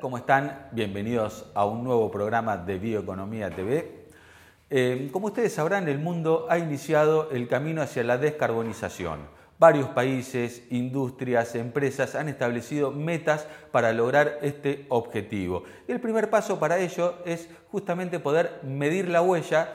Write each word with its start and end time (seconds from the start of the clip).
¿Cómo 0.00 0.16
están? 0.16 0.68
Bienvenidos 0.72 1.50
a 1.54 1.66
un 1.66 1.84
nuevo 1.84 2.10
programa 2.10 2.56
de 2.56 2.78
Bioeconomía 2.78 3.50
TV. 3.50 4.06
Eh, 4.70 5.10
como 5.12 5.26
ustedes 5.26 5.52
sabrán, 5.52 5.86
el 5.86 5.98
mundo 5.98 6.46
ha 6.48 6.56
iniciado 6.56 7.30
el 7.30 7.46
camino 7.46 7.82
hacia 7.82 8.02
la 8.02 8.16
descarbonización. 8.16 9.20
Varios 9.58 9.90
países, 9.90 10.62
industrias, 10.70 11.54
empresas 11.56 12.14
han 12.14 12.30
establecido 12.30 12.90
metas 12.90 13.46
para 13.70 13.92
lograr 13.92 14.38
este 14.40 14.86
objetivo. 14.88 15.64
Y 15.86 15.92
el 15.92 16.00
primer 16.00 16.30
paso 16.30 16.58
para 16.58 16.78
ello 16.78 17.16
es 17.26 17.50
justamente 17.70 18.18
poder 18.18 18.60
medir 18.62 19.10
la 19.10 19.20
huella 19.20 19.68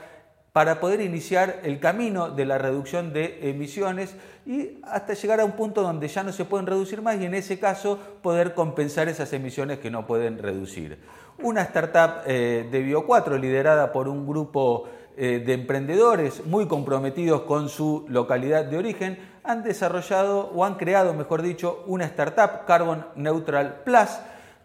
para 0.52 0.80
poder 0.80 1.00
iniciar 1.00 1.60
el 1.62 1.80
camino 1.80 2.30
de 2.30 2.44
la 2.44 2.58
reducción 2.58 3.12
de 3.12 3.48
emisiones 3.48 4.14
y 4.44 4.78
hasta 4.82 5.14
llegar 5.14 5.40
a 5.40 5.46
un 5.46 5.52
punto 5.52 5.82
donde 5.82 6.08
ya 6.08 6.22
no 6.22 6.32
se 6.32 6.44
pueden 6.44 6.66
reducir 6.66 7.00
más 7.00 7.18
y 7.18 7.24
en 7.24 7.34
ese 7.34 7.58
caso 7.58 7.98
poder 8.20 8.52
compensar 8.52 9.08
esas 9.08 9.32
emisiones 9.32 9.78
que 9.78 9.90
no 9.90 10.06
pueden 10.06 10.38
reducir. 10.38 10.98
Una 11.42 11.62
startup 11.62 12.22
eh, 12.26 12.68
de 12.70 12.86
Bio4 12.86 13.40
liderada 13.40 13.92
por 13.92 14.08
un 14.08 14.26
grupo 14.26 14.88
eh, 15.16 15.42
de 15.44 15.54
emprendedores 15.54 16.44
muy 16.44 16.66
comprometidos 16.66 17.42
con 17.42 17.70
su 17.70 18.04
localidad 18.08 18.66
de 18.66 18.76
origen 18.76 19.18
han 19.44 19.62
desarrollado 19.62 20.50
o 20.54 20.66
han 20.66 20.74
creado, 20.74 21.14
mejor 21.14 21.40
dicho, 21.40 21.82
una 21.86 22.04
startup 22.04 22.66
Carbon 22.66 23.06
Neutral 23.16 23.82
Plus 23.84 24.08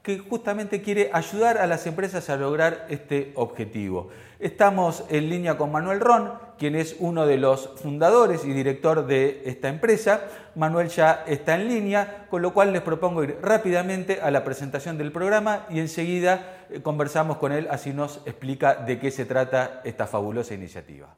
que 0.07 0.19
justamente 0.19 0.81
quiere 0.81 1.09
ayudar 1.11 1.57
a 1.57 1.67
las 1.67 1.85
empresas 1.85 2.29
a 2.29 2.37
lograr 2.37 2.85
este 2.87 3.33
objetivo. 3.35 4.07
Estamos 4.39 5.03
en 5.09 5.29
línea 5.29 5.57
con 5.57 5.69
Manuel 5.69 5.99
Ron, 5.99 6.31
quien 6.57 6.75
es 6.75 6.95
uno 6.99 7.25
de 7.25 7.35
los 7.35 7.71
fundadores 7.75 8.45
y 8.45 8.53
director 8.53 9.05
de 9.05 9.41
esta 9.43 9.67
empresa. 9.67 10.21
Manuel 10.55 10.87
ya 10.87 11.25
está 11.27 11.55
en 11.55 11.67
línea, 11.67 12.25
con 12.29 12.41
lo 12.41 12.53
cual 12.53 12.71
les 12.71 12.83
propongo 12.83 13.21
ir 13.21 13.37
rápidamente 13.41 14.21
a 14.21 14.31
la 14.31 14.45
presentación 14.45 14.97
del 14.97 15.11
programa 15.11 15.65
y 15.69 15.81
enseguida 15.81 16.55
eh, 16.69 16.81
conversamos 16.81 17.35
con 17.35 17.51
él, 17.51 17.67
así 17.69 17.91
nos 17.91 18.21
explica 18.25 18.75
de 18.75 18.99
qué 18.99 19.11
se 19.11 19.25
trata 19.25 19.81
esta 19.83 20.07
fabulosa 20.07 20.53
iniciativa. 20.53 21.17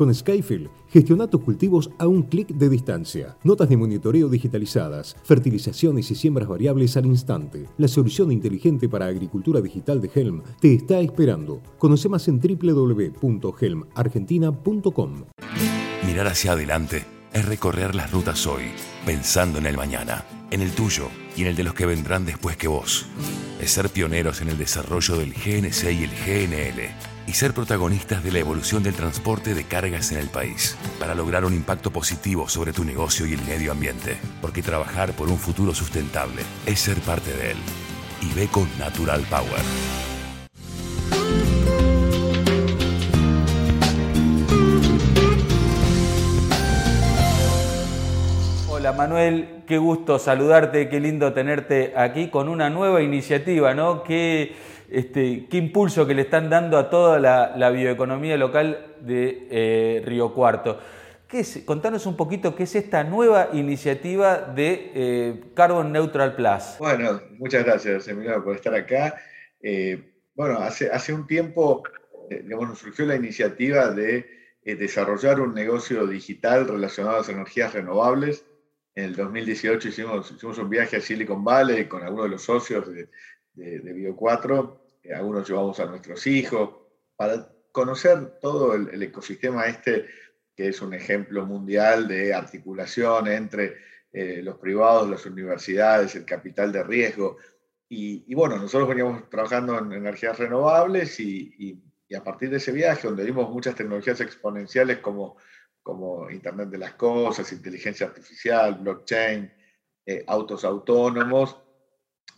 Con 0.00 0.14
Skyfield, 0.14 0.70
gestiona 0.88 1.28
tus 1.28 1.42
cultivos 1.42 1.90
a 1.98 2.06
un 2.06 2.22
clic 2.22 2.48
de 2.48 2.70
distancia. 2.70 3.36
Notas 3.44 3.68
de 3.68 3.76
monitoreo 3.76 4.30
digitalizadas, 4.30 5.14
fertilizaciones 5.24 6.10
y 6.10 6.14
siembras 6.14 6.48
variables 6.48 6.96
al 6.96 7.04
instante. 7.04 7.66
La 7.76 7.86
solución 7.86 8.32
inteligente 8.32 8.88
para 8.88 9.04
agricultura 9.04 9.60
digital 9.60 10.00
de 10.00 10.10
Helm 10.14 10.40
te 10.58 10.72
está 10.72 11.00
esperando. 11.00 11.60
Conoce 11.76 12.08
más 12.08 12.26
en 12.28 12.40
www.helmargentina.com. 12.40 15.24
Mirar 16.06 16.28
hacia 16.28 16.52
adelante 16.52 17.04
es 17.34 17.44
recorrer 17.44 17.94
las 17.94 18.10
rutas 18.10 18.46
hoy, 18.46 18.62
pensando 19.04 19.58
en 19.58 19.66
el 19.66 19.76
mañana, 19.76 20.24
en 20.50 20.62
el 20.62 20.70
tuyo 20.70 21.08
y 21.36 21.42
en 21.42 21.48
el 21.48 21.56
de 21.56 21.64
los 21.64 21.74
que 21.74 21.84
vendrán 21.84 22.24
después 22.24 22.56
que 22.56 22.68
vos. 22.68 23.04
Es 23.60 23.72
ser 23.72 23.90
pioneros 23.90 24.40
en 24.40 24.48
el 24.48 24.56
desarrollo 24.56 25.18
del 25.18 25.34
GNC 25.34 25.92
y 25.92 26.04
el 26.04 26.10
GNL 26.24 27.09
y 27.30 27.32
ser 27.32 27.54
protagonistas 27.54 28.24
de 28.24 28.32
la 28.32 28.40
evolución 28.40 28.82
del 28.82 28.94
transporte 28.94 29.54
de 29.54 29.62
cargas 29.62 30.10
en 30.10 30.18
el 30.18 30.26
país, 30.26 30.76
para 30.98 31.14
lograr 31.14 31.44
un 31.44 31.54
impacto 31.54 31.92
positivo 31.92 32.48
sobre 32.48 32.72
tu 32.72 32.82
negocio 32.82 33.24
y 33.24 33.34
el 33.34 33.42
medio 33.42 33.70
ambiente, 33.70 34.16
porque 34.40 34.62
trabajar 34.62 35.12
por 35.12 35.28
un 35.28 35.38
futuro 35.38 35.72
sustentable 35.72 36.42
es 36.66 36.80
ser 36.80 36.96
parte 36.98 37.32
de 37.32 37.52
él. 37.52 37.56
Y 38.20 38.34
ve 38.34 38.48
con 38.48 38.68
Natural 38.80 39.24
Power. 39.30 39.62
Hola 48.68 48.90
Manuel, 48.90 49.62
qué 49.68 49.78
gusto 49.78 50.18
saludarte, 50.18 50.88
qué 50.88 50.98
lindo 50.98 51.32
tenerte 51.32 51.92
aquí 51.96 52.26
con 52.26 52.48
una 52.48 52.70
nueva 52.70 53.02
iniciativa, 53.02 53.72
¿no? 53.72 54.02
Qué, 54.02 54.56
este, 54.90 55.46
qué 55.48 55.56
impulso 55.56 56.06
que 56.06 56.14
le 56.14 56.22
están 56.22 56.50
dando 56.50 56.78
a 56.78 56.90
toda 56.90 57.18
la, 57.18 57.70
bioeconomía 57.70 58.36
local 58.36 58.96
de 59.00 59.46
eh, 59.50 60.02
Río 60.04 60.34
Cuarto. 60.34 60.80
Contanos 61.64 62.06
un 62.06 62.16
poquito 62.16 62.56
qué 62.56 62.64
es 62.64 62.74
esta 62.74 63.04
nueva 63.04 63.50
iniciativa 63.52 64.38
de 64.38 64.90
eh, 64.94 65.40
Carbon 65.54 65.92
Neutral 65.92 66.34
Plus. 66.34 66.76
Bueno, 66.80 67.20
muchas 67.38 67.64
gracias 67.64 68.08
Emiliano 68.08 68.42
por 68.42 68.56
estar 68.56 68.74
acá. 68.74 69.14
Eh, 69.62 70.12
bueno, 70.34 70.58
hace, 70.58 71.12
un 71.12 71.26
tiempo 71.26 71.84
surgió 72.74 73.06
la 73.06 73.14
iniciativa 73.14 73.90
de 73.90 74.26
desarrollar 74.64 75.40
un 75.40 75.54
negocio 75.54 76.06
digital 76.06 76.66
relacionado 76.66 77.16
a 77.16 77.18
las 77.18 77.28
energías 77.28 77.72
renovables 77.74 78.44
en 78.94 79.04
el 79.04 79.16
2018 79.16 79.88
hicimos, 79.88 80.30
hicimos 80.32 80.58
un 80.58 80.68
viaje 80.68 80.96
a 80.96 81.00
Silicon 81.00 81.44
Valley 81.44 81.86
con 81.86 82.02
algunos 82.02 82.26
de 82.26 82.30
los 82.30 82.42
socios 82.42 82.84
de, 83.60 83.94
Bio4, 83.94 84.78
eh, 85.02 85.14
algunos 85.14 85.48
llevamos 85.48 85.78
a 85.80 85.86
nuestros 85.86 86.26
hijos, 86.26 86.70
para 87.16 87.52
conocer 87.72 88.38
todo 88.40 88.74
el, 88.74 89.02
ecosistema 89.02 89.66
este, 89.66 90.06
que 90.56 90.68
es 90.68 90.80
un 90.80 90.94
ejemplo 90.94 91.46
mundial 91.46 92.08
de 92.08 92.34
articulación 92.34 93.28
entre 93.28 93.76
eh, 94.12 94.40
los 94.42 94.58
privados, 94.58 95.08
las 95.08 95.24
universidades, 95.26 96.14
el 96.16 96.24
capital 96.24 96.72
de 96.72 96.82
riesgo. 96.82 97.36
Y, 97.92 98.34
bueno, 98.34 98.56
nosotros 98.56 98.88
veníamos 98.88 99.28
trabajando 99.28 99.76
en 99.76 99.92
energías 99.92 100.38
renovables 100.38 101.18
y, 101.18 101.82
y 102.08 102.14
a 102.14 102.22
partir 102.22 102.48
de 102.48 102.58
ese 102.58 102.70
viaje, 102.70 103.08
donde 103.08 103.24
vimos 103.24 103.50
muchas 103.50 103.74
tecnologías 103.74 104.20
exponenciales 104.20 104.98
como 104.98 105.36
como 105.82 106.30
Internet 106.30 106.68
de 106.68 106.78
las 106.78 106.94
Cosas, 106.94 107.52
inteligencia 107.52 108.06
artificial, 108.06 108.76
blockchain, 108.76 109.52
eh, 110.06 110.24
autos 110.26 110.64
autónomos, 110.64 111.58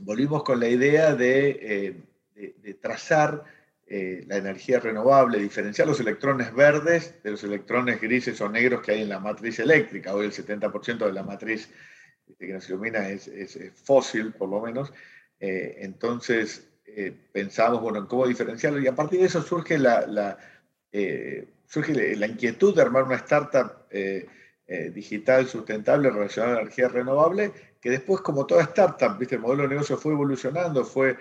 volvimos 0.04 0.42
con 0.42 0.60
la 0.60 0.68
idea 0.68 1.14
de, 1.14 1.96
eh, 2.36 2.74
trazar 2.80 3.44
eh, 3.86 4.24
la 4.26 4.36
energía 4.36 4.80
renovable, 4.80 5.38
diferenciar 5.38 5.86
los 5.86 6.00
electrones 6.00 6.52
verdes 6.54 7.22
de 7.22 7.32
los 7.32 7.44
electrones 7.44 8.00
grises 8.00 8.40
o 8.40 8.48
negros 8.48 8.82
que 8.82 8.92
hay 8.92 9.02
en 9.02 9.08
la 9.08 9.20
matriz 9.20 9.58
eléctrica. 9.58 10.14
Hoy 10.14 10.26
el 10.26 10.32
70% 10.32 11.06
de 11.06 11.12
la 11.12 11.22
matriz 11.22 11.68
este, 12.28 12.46
que 12.46 12.52
nos 12.52 12.68
ilumina 12.68 13.08
es, 13.08 13.30
fósil, 13.84 14.32
por 14.32 14.48
lo 14.48 14.60
menos. 14.60 14.92
entonces, 15.38 16.68
pensamos 17.32 17.80
bueno, 17.80 17.98
en 17.98 18.06
cómo 18.06 18.26
diferenciarlo 18.26 18.80
y 18.80 18.86
a 18.86 18.94
partir 18.94 19.20
de 19.20 19.26
eso 19.26 19.42
surge 19.42 19.78
la 19.78 20.38
surge 21.72 22.16
la 22.16 22.26
inquietud 22.26 22.74
de 22.74 22.82
armar 22.82 23.04
una 23.04 23.16
startup 23.16 23.86
eh, 23.90 24.26
eh, 24.66 24.90
digital 24.94 25.48
sustentable 25.48 26.10
relacionada 26.10 26.52
a 26.52 26.56
la 26.56 26.62
energía 26.62 26.88
renovable, 26.88 27.50
que 27.82 27.90
después, 27.90 28.22
como 28.22 28.46
toda 28.46 28.62
startup, 28.62 29.18
¿viste? 29.18 29.34
el 29.34 29.40
modelo 29.40 29.64
de 29.64 29.70
negocio 29.70 29.98
fue 29.98 30.12
evolucionando, 30.12 30.84
fue 30.84 31.18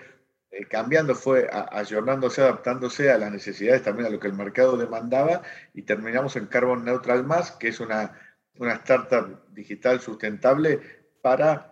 eh, 0.50 0.64
cambiando, 0.66 1.14
fue 1.14 1.50
ayornándose, 1.50 2.40
adaptándose 2.40 3.10
a 3.10 3.18
las 3.18 3.32
necesidades, 3.32 3.82
también 3.82 4.06
a 4.06 4.10
lo 4.10 4.20
que 4.20 4.28
el 4.28 4.34
mercado 4.34 4.76
demandaba, 4.76 5.42
y 5.74 5.82
terminamos 5.82 6.36
en 6.36 6.46
Carbon 6.46 6.84
Neutral 6.84 7.24
Más, 7.24 7.50
que 7.50 7.68
es 7.68 7.80
una, 7.80 8.18
una 8.56 8.74
startup 8.74 9.42
digital 9.52 10.00
sustentable 10.00 10.80
para 11.20 11.68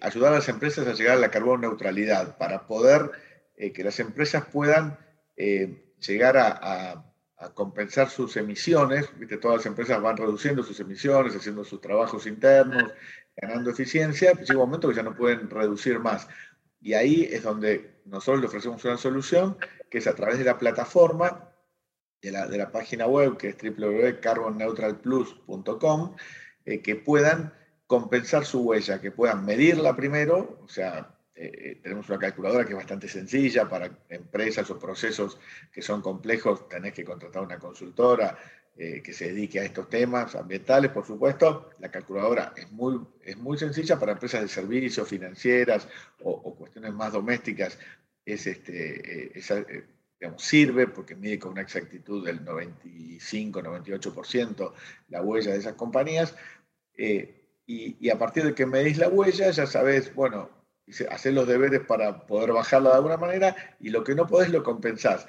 ayudar 0.00 0.32
a 0.32 0.36
las 0.36 0.48
empresas 0.48 0.86
a 0.86 0.94
llegar 0.94 1.18
a 1.18 1.20
la 1.20 1.30
carbón 1.30 1.60
neutralidad, 1.60 2.38
para 2.38 2.66
poder 2.66 3.10
que 3.54 3.84
las 3.84 4.00
empresas 4.00 4.46
puedan 4.46 4.96
llegar 5.36 6.38
a 6.38 7.04
a 7.38 7.50
compensar 7.50 8.10
sus 8.10 8.36
emisiones, 8.36 9.08
¿viste? 9.16 9.36
todas 9.36 9.58
las 9.58 9.66
empresas 9.66 10.00
van 10.02 10.16
reduciendo 10.16 10.62
sus 10.64 10.80
emisiones, 10.80 11.36
haciendo 11.36 11.64
sus 11.64 11.80
trabajos 11.80 12.26
internos, 12.26 12.92
ganando 13.40 13.70
eficiencia, 13.70 14.34
pues 14.34 14.46
llega 14.48 14.60
un 14.60 14.66
momento 14.66 14.88
que 14.88 14.94
ya 14.94 15.02
no 15.02 15.16
pueden 15.16 15.48
reducir 15.48 15.98
más. 15.98 16.28
Y 16.80 16.94
ahí 16.94 17.28
es 17.30 17.42
donde 17.42 17.98
nosotros 18.04 18.40
le 18.40 18.46
ofrecemos 18.46 18.84
una 18.84 18.96
solución, 18.96 19.56
que 19.90 19.98
es 19.98 20.06
a 20.06 20.14
través 20.14 20.38
de 20.38 20.44
la 20.44 20.58
plataforma, 20.58 21.52
de 22.20 22.32
la, 22.32 22.46
de 22.46 22.58
la 22.58 22.70
página 22.72 23.06
web, 23.06 23.36
que 23.36 23.50
es 23.50 23.56
www.carbonneutralplus.com, 23.56 26.16
eh, 26.64 26.82
que 26.82 26.96
puedan 26.96 27.52
compensar 27.86 28.44
su 28.44 28.62
huella, 28.62 29.00
que 29.00 29.12
puedan 29.12 29.44
medirla 29.44 29.94
primero, 29.96 30.58
o 30.62 30.68
sea, 30.68 31.14
eh, 31.34 31.80
tenemos 31.82 32.08
una 32.08 32.18
calculadora 32.18 32.64
que 32.64 32.72
es 32.72 32.76
bastante 32.76 33.08
sencilla 33.08 33.68
para 33.68 33.90
empresas 34.08 34.68
o 34.70 34.78
procesos 34.78 35.38
que 35.72 35.80
son 35.80 36.02
complejos, 36.02 36.68
tenés 36.68 36.92
que 36.92 37.04
contratar 37.04 37.42
una 37.42 37.60
consultora 37.60 38.36
eh, 38.80 39.02
que 39.02 39.12
se 39.12 39.32
dedique 39.32 39.58
a 39.58 39.64
estos 39.64 39.90
temas 39.90 40.36
ambientales, 40.36 40.92
por 40.92 41.04
supuesto. 41.04 41.70
La 41.80 41.90
calculadora 41.90 42.52
es 42.56 42.70
muy, 42.70 43.00
es 43.24 43.36
muy 43.36 43.58
sencilla 43.58 43.98
para 43.98 44.12
empresas 44.12 44.42
de 44.42 44.48
servicios, 44.48 45.08
financieras 45.08 45.88
o, 46.22 46.54
cuestiones 46.54 46.94
más 46.94 47.12
domésticas. 47.12 47.76
Es 48.24 48.46
este, 48.46 49.36
eh, 49.36 49.84
digamos, 50.20 50.44
sirve 50.44 50.86
porque 50.86 51.16
mide 51.16 51.40
con 51.40 51.50
una 51.52 51.62
exactitud 51.62 52.24
del 52.24 52.44
95-98% 52.44 54.72
la 55.08 55.22
huella 55.22 55.52
de 55.52 55.58
esas 55.58 55.74
compañías. 55.74 56.36
y, 56.96 57.30
y, 57.66 58.10
a 58.10 58.18
partir 58.18 58.44
de 58.44 58.54
que 58.54 58.64
medís 58.64 58.98
la 58.98 59.08
huella, 59.08 59.50
ya 59.50 59.66
sabes, 59.66 60.14
bueno, 60.14 60.50
hacer 61.10 61.34
los 61.34 61.48
deberes 61.48 61.80
para 61.80 62.26
poder 62.26 62.52
bajarla 62.52 62.90
de 62.90 62.96
alguna 62.96 63.16
manera 63.16 63.56
y 63.80 63.90
lo 63.90 64.04
que 64.04 64.14
no 64.14 64.28
podés 64.28 64.50
lo 64.50 64.62
compensás. 64.62 65.26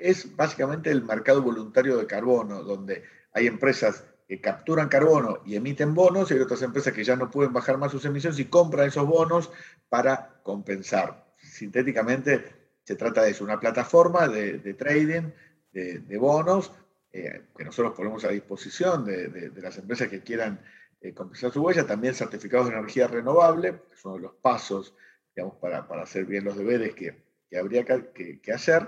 Es 0.00 0.36
básicamente 0.36 0.90
el 0.90 1.02
mercado 1.02 1.42
voluntario 1.42 1.96
de 1.96 2.06
carbono, 2.06 2.62
donde 2.62 3.04
hay 3.32 3.46
empresas 3.46 4.04
que 4.26 4.40
capturan 4.40 4.88
carbono 4.88 5.38
y 5.46 5.56
emiten 5.56 5.94
bonos 5.94 6.30
y 6.30 6.34
hay 6.34 6.40
otras 6.40 6.62
empresas 6.62 6.92
que 6.92 7.04
ya 7.04 7.16
no 7.16 7.30
pueden 7.30 7.52
bajar 7.52 7.78
más 7.78 7.92
sus 7.92 8.04
emisiones 8.04 8.38
y 8.38 8.44
compran 8.44 8.88
esos 8.88 9.06
bonos 9.06 9.50
para 9.88 10.40
compensar. 10.42 11.26
Sintéticamente 11.40 12.44
se 12.84 12.96
trata 12.96 13.22
de 13.22 13.30
eso, 13.30 13.44
una 13.44 13.60
plataforma 13.60 14.28
de, 14.28 14.74
trading 14.74 15.30
de, 15.72 16.18
bonos 16.18 16.72
eh, 17.12 17.42
que 17.56 17.64
nosotros 17.64 17.94
ponemos 17.94 18.24
a 18.24 18.28
disposición 18.28 19.04
de, 19.04 19.52
las 19.56 19.78
empresas 19.78 20.08
que 20.08 20.22
quieran 20.22 20.60
eh, 21.00 21.14
compensar 21.14 21.52
su 21.52 21.62
huella, 21.62 21.86
también 21.86 22.14
certificados 22.14 22.68
de 22.68 22.74
energía 22.74 23.06
renovable, 23.06 23.82
que 23.90 23.96
son 23.96 24.20
los 24.20 24.32
pasos 24.34 24.94
digamos, 25.34 25.56
para, 25.56 25.86
para 25.86 26.02
hacer 26.02 26.24
bien 26.24 26.44
los 26.44 26.56
deberes 26.56 26.94
que, 26.94 27.14
que 27.48 27.58
habría 27.58 27.84
que, 27.84 28.40
que, 28.40 28.52
hacer. 28.52 28.86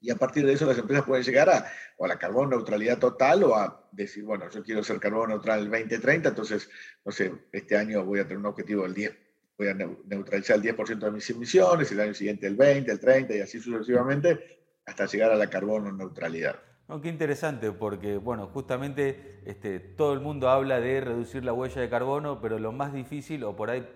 Y 0.00 0.10
a 0.10 0.16
partir 0.16 0.46
de 0.46 0.54
eso 0.54 0.66
las 0.66 0.78
empresas 0.78 1.04
pueden 1.04 1.24
llegar 1.24 1.50
a, 1.50 1.66
a 2.00 2.08
la 2.08 2.18
carbono 2.18 2.56
neutralidad 2.56 2.98
total 2.98 3.44
o 3.44 3.54
a 3.54 3.88
decir, 3.92 4.24
bueno, 4.24 4.48
yo 4.50 4.62
quiero 4.62 4.82
ser 4.82 4.98
carbono 4.98 5.28
neutral 5.28 5.60
el 5.60 5.70
2030, 5.70 6.30
entonces, 6.30 6.70
no 7.04 7.12
sé, 7.12 7.32
este 7.52 7.76
año 7.76 8.04
voy 8.04 8.20
a 8.20 8.24
tener 8.24 8.38
un 8.38 8.46
objetivo 8.46 8.84
del 8.84 8.94
10, 8.94 9.12
voy 9.58 9.68
a 9.68 9.74
neutralizar 9.74 10.56
el 10.56 10.62
10% 10.62 10.98
de 10.98 11.10
mis 11.10 11.28
emisiones, 11.28 11.92
el 11.92 12.00
año 12.00 12.14
siguiente 12.14 12.46
el 12.46 12.56
20, 12.56 12.90
el 12.90 12.98
30 12.98 13.36
y 13.36 13.40
así 13.40 13.60
sucesivamente 13.60 14.60
hasta 14.86 15.06
llegar 15.06 15.30
a 15.32 15.36
la 15.36 15.48
carbono 15.48 15.92
neutralidad. 15.92 16.56
qué 17.02 17.08
interesante, 17.08 17.70
porque 17.70 18.16
bueno, 18.16 18.46
justamente 18.46 19.42
este, 19.44 19.78
todo 19.80 20.14
el 20.14 20.20
mundo 20.20 20.48
habla 20.48 20.80
de 20.80 21.02
reducir 21.02 21.44
la 21.44 21.52
huella 21.52 21.82
de 21.82 21.90
carbono, 21.90 22.40
pero 22.40 22.58
lo 22.58 22.72
más 22.72 22.92
difícil, 22.94 23.44
o 23.44 23.54
por 23.54 23.70
ahí 23.70 23.86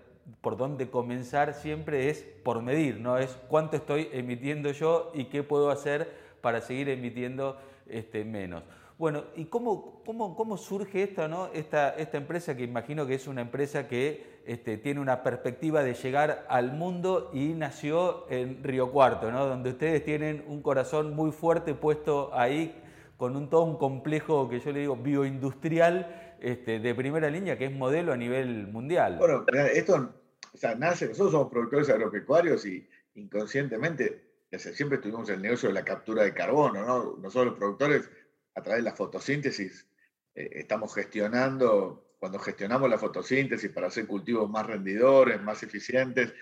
por 0.40 0.56
dónde 0.56 0.90
comenzar 0.90 1.54
siempre 1.54 2.10
es 2.10 2.22
por 2.42 2.62
medir, 2.62 3.00
¿no? 3.00 3.18
Es 3.18 3.38
cuánto 3.48 3.76
estoy 3.76 4.08
emitiendo 4.12 4.70
yo 4.72 5.10
y 5.14 5.26
qué 5.26 5.42
puedo 5.42 5.70
hacer 5.70 6.12
para 6.40 6.60
seguir 6.60 6.88
emitiendo 6.88 7.58
este, 7.88 8.24
menos. 8.24 8.62
Bueno, 8.96 9.24
¿y 9.34 9.46
cómo, 9.46 10.02
cómo, 10.06 10.36
cómo 10.36 10.56
surge 10.56 11.02
esta, 11.02 11.26
¿no? 11.26 11.48
esta, 11.52 11.90
esta 11.96 12.16
empresa 12.16 12.56
que 12.56 12.62
imagino 12.62 13.06
que 13.06 13.14
es 13.14 13.26
una 13.26 13.40
empresa 13.40 13.88
que 13.88 14.40
este, 14.46 14.76
tiene 14.78 15.00
una 15.00 15.24
perspectiva 15.24 15.82
de 15.82 15.94
llegar 15.94 16.46
al 16.48 16.72
mundo 16.72 17.30
y 17.32 17.54
nació 17.54 18.30
en 18.30 18.62
Río 18.62 18.92
Cuarto, 18.92 19.32
¿no? 19.32 19.46
donde 19.46 19.70
ustedes 19.70 20.04
tienen 20.04 20.44
un 20.46 20.62
corazón 20.62 21.16
muy 21.16 21.32
fuerte 21.32 21.74
puesto 21.74 22.30
ahí 22.34 22.80
con 23.16 23.36
un 23.36 23.48
todo 23.48 23.62
un 23.62 23.78
complejo 23.78 24.48
que 24.48 24.60
yo 24.60 24.70
le 24.70 24.80
digo 24.80 24.96
bioindustrial 24.96 26.23
este, 26.44 26.78
de 26.78 26.94
primera 26.94 27.30
línea 27.30 27.58
que 27.58 27.66
es 27.66 27.72
modelo 27.72 28.12
a 28.12 28.16
nivel 28.16 28.68
mundial. 28.68 29.18
Bueno, 29.18 29.44
esto 29.72 30.14
o 30.52 30.56
sea, 30.56 30.74
nace, 30.76 31.08
nosotros 31.08 31.32
somos 31.32 31.50
productores 31.50 31.88
agropecuarios 31.88 32.64
y 32.64 32.88
inconscientemente 33.14 34.34
siempre 34.58 34.98
tuvimos 34.98 35.28
el 35.30 35.42
negocio 35.42 35.68
de 35.68 35.74
la 35.74 35.84
captura 35.84 36.22
de 36.22 36.32
carbono, 36.32 36.84
¿no? 36.84 37.16
Nosotros 37.16 37.46
los 37.46 37.54
productores, 37.58 38.10
a 38.54 38.62
través 38.62 38.84
de 38.84 38.90
la 38.90 38.96
fotosíntesis, 38.96 39.86
eh, 40.34 40.48
estamos 40.52 40.94
gestionando, 40.94 42.16
cuando 42.18 42.38
gestionamos 42.38 42.88
la 42.88 42.98
fotosíntesis 42.98 43.70
para 43.70 43.88
hacer 43.88 44.06
cultivos 44.06 44.48
más 44.48 44.66
rendidores, 44.66 45.42
más 45.42 45.62
eficientes, 45.62 46.32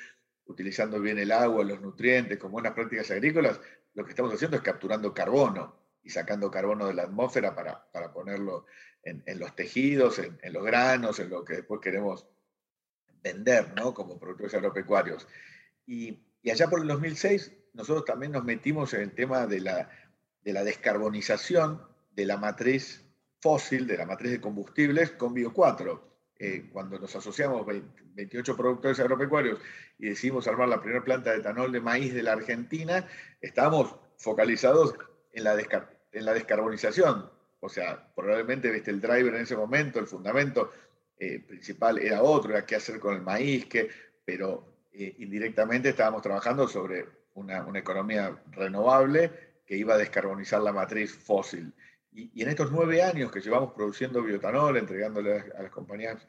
utilizando 0.45 1.01
bien 1.01 1.19
el 1.19 1.33
agua, 1.33 1.65
los 1.65 1.81
nutrientes, 1.81 2.39
con 2.39 2.53
buenas 2.53 2.73
prácticas 2.73 3.11
agrícolas, 3.11 3.61
lo 3.95 4.05
que 4.05 4.11
estamos 4.11 4.33
haciendo 4.35 4.57
es 4.57 4.63
capturando 4.63 5.15
carbono 5.15 5.77
y 6.03 6.11
sacando 6.11 6.51
carbono 6.51 6.87
de 6.87 6.95
la 6.95 7.05
atmósfera 7.05 7.55
para, 7.55 7.91
para 7.93 8.13
ponerlo 8.13 8.67
en, 9.05 9.23
en, 9.27 9.39
los 9.39 9.55
tejidos, 9.55 10.19
en, 10.19 10.39
en, 10.43 10.53
los 10.53 10.65
granos, 10.65 11.19
en 11.19 11.31
lo 11.31 11.45
que 11.45 11.55
después 11.57 11.81
queremos 11.81 12.27
vender 13.23 13.73
¿no? 13.75 13.95
como 13.95 14.19
productores 14.19 14.55
agropecuarios. 14.55 15.27
Y, 15.87 16.19
y, 16.43 16.51
allá 16.51 16.69
por 16.69 16.81
el 16.81 16.89
2006 16.89 17.53
nosotros 17.75 18.05
también 18.05 18.33
nos 18.33 18.45
metimos 18.45 18.93
en 18.95 19.01
el 19.03 19.13
tema 19.13 19.47
de 19.47 19.61
la, 19.61 19.91
de 20.45 20.53
la 20.53 20.65
descarbonización 20.65 21.83
de 22.15 22.27
la 22.27 22.37
matriz 22.37 23.05
fósil, 23.41 23.87
de 23.87 23.97
la 23.97 24.07
matriz 24.07 24.33
de 24.33 24.41
combustibles 24.41 25.13
con 25.13 25.35
Bio4. 25.35 26.01
Eh, 26.39 26.69
cuando 26.73 26.99
nos 26.99 27.15
asociamos 27.15 27.65
28 28.15 28.57
productores 28.57 28.99
agropecuarios 28.99 29.61
y 29.99 30.09
decidimos 30.09 30.49
armar 30.49 30.69
la 30.69 30.81
primera 30.81 31.05
planta 31.05 31.31
de 31.31 31.39
etanol 31.39 31.71
de 31.71 31.81
maíz 31.81 32.13
de 32.13 32.23
la 32.23 32.33
Argentina, 32.33 33.07
estábamos 33.41 33.95
focalizados 34.17 34.95
en 35.33 35.45
la, 35.45 35.57
en 36.13 36.25
la 36.25 36.35
descarbonización. 36.35 37.31
O 37.65 37.69
sea, 37.69 38.13
probablemente 38.15 38.73
¿viste? 38.73 38.91
el 38.91 39.01
driver 39.01 39.37
en 39.37 39.43
ese 39.43 39.57
momento, 39.57 40.01
el 40.01 40.09
fundamento 40.09 40.73
eh, 41.17 41.39
principal 41.39 41.99
era 41.99 42.21
otro, 42.21 42.51
era 42.51 42.67
qué 42.67 42.75
hacer 42.75 42.99
con 42.99 43.15
el 43.15 43.23
maíz, 43.23 43.67
que, 43.67 43.89
pero 44.25 44.89
eh, 44.93 45.15
indirectamente 45.21 45.91
estábamos 45.91 46.23
trabajando 46.23 46.67
sobre 46.67 47.07
una, 47.35 47.65
economía 47.79 48.37
renovable 48.51 49.31
que 49.65 49.77
iba 49.77 49.95
a 49.95 49.99
descarbonizar 49.99 50.61
la 50.61 50.73
matriz 50.73 51.15
fósil. 51.15 51.73
Y, 52.11 52.43
en 52.43 52.49
estos 52.49 52.73
nueve 52.73 53.01
años 53.01 53.31
que 53.31 53.41
llevamos 53.41 53.73
produciendo 53.75 54.25
biotanol, 54.25 54.77
entregándole 54.77 55.45
a 55.57 55.63
las 55.63 55.71
compañías 55.71 56.27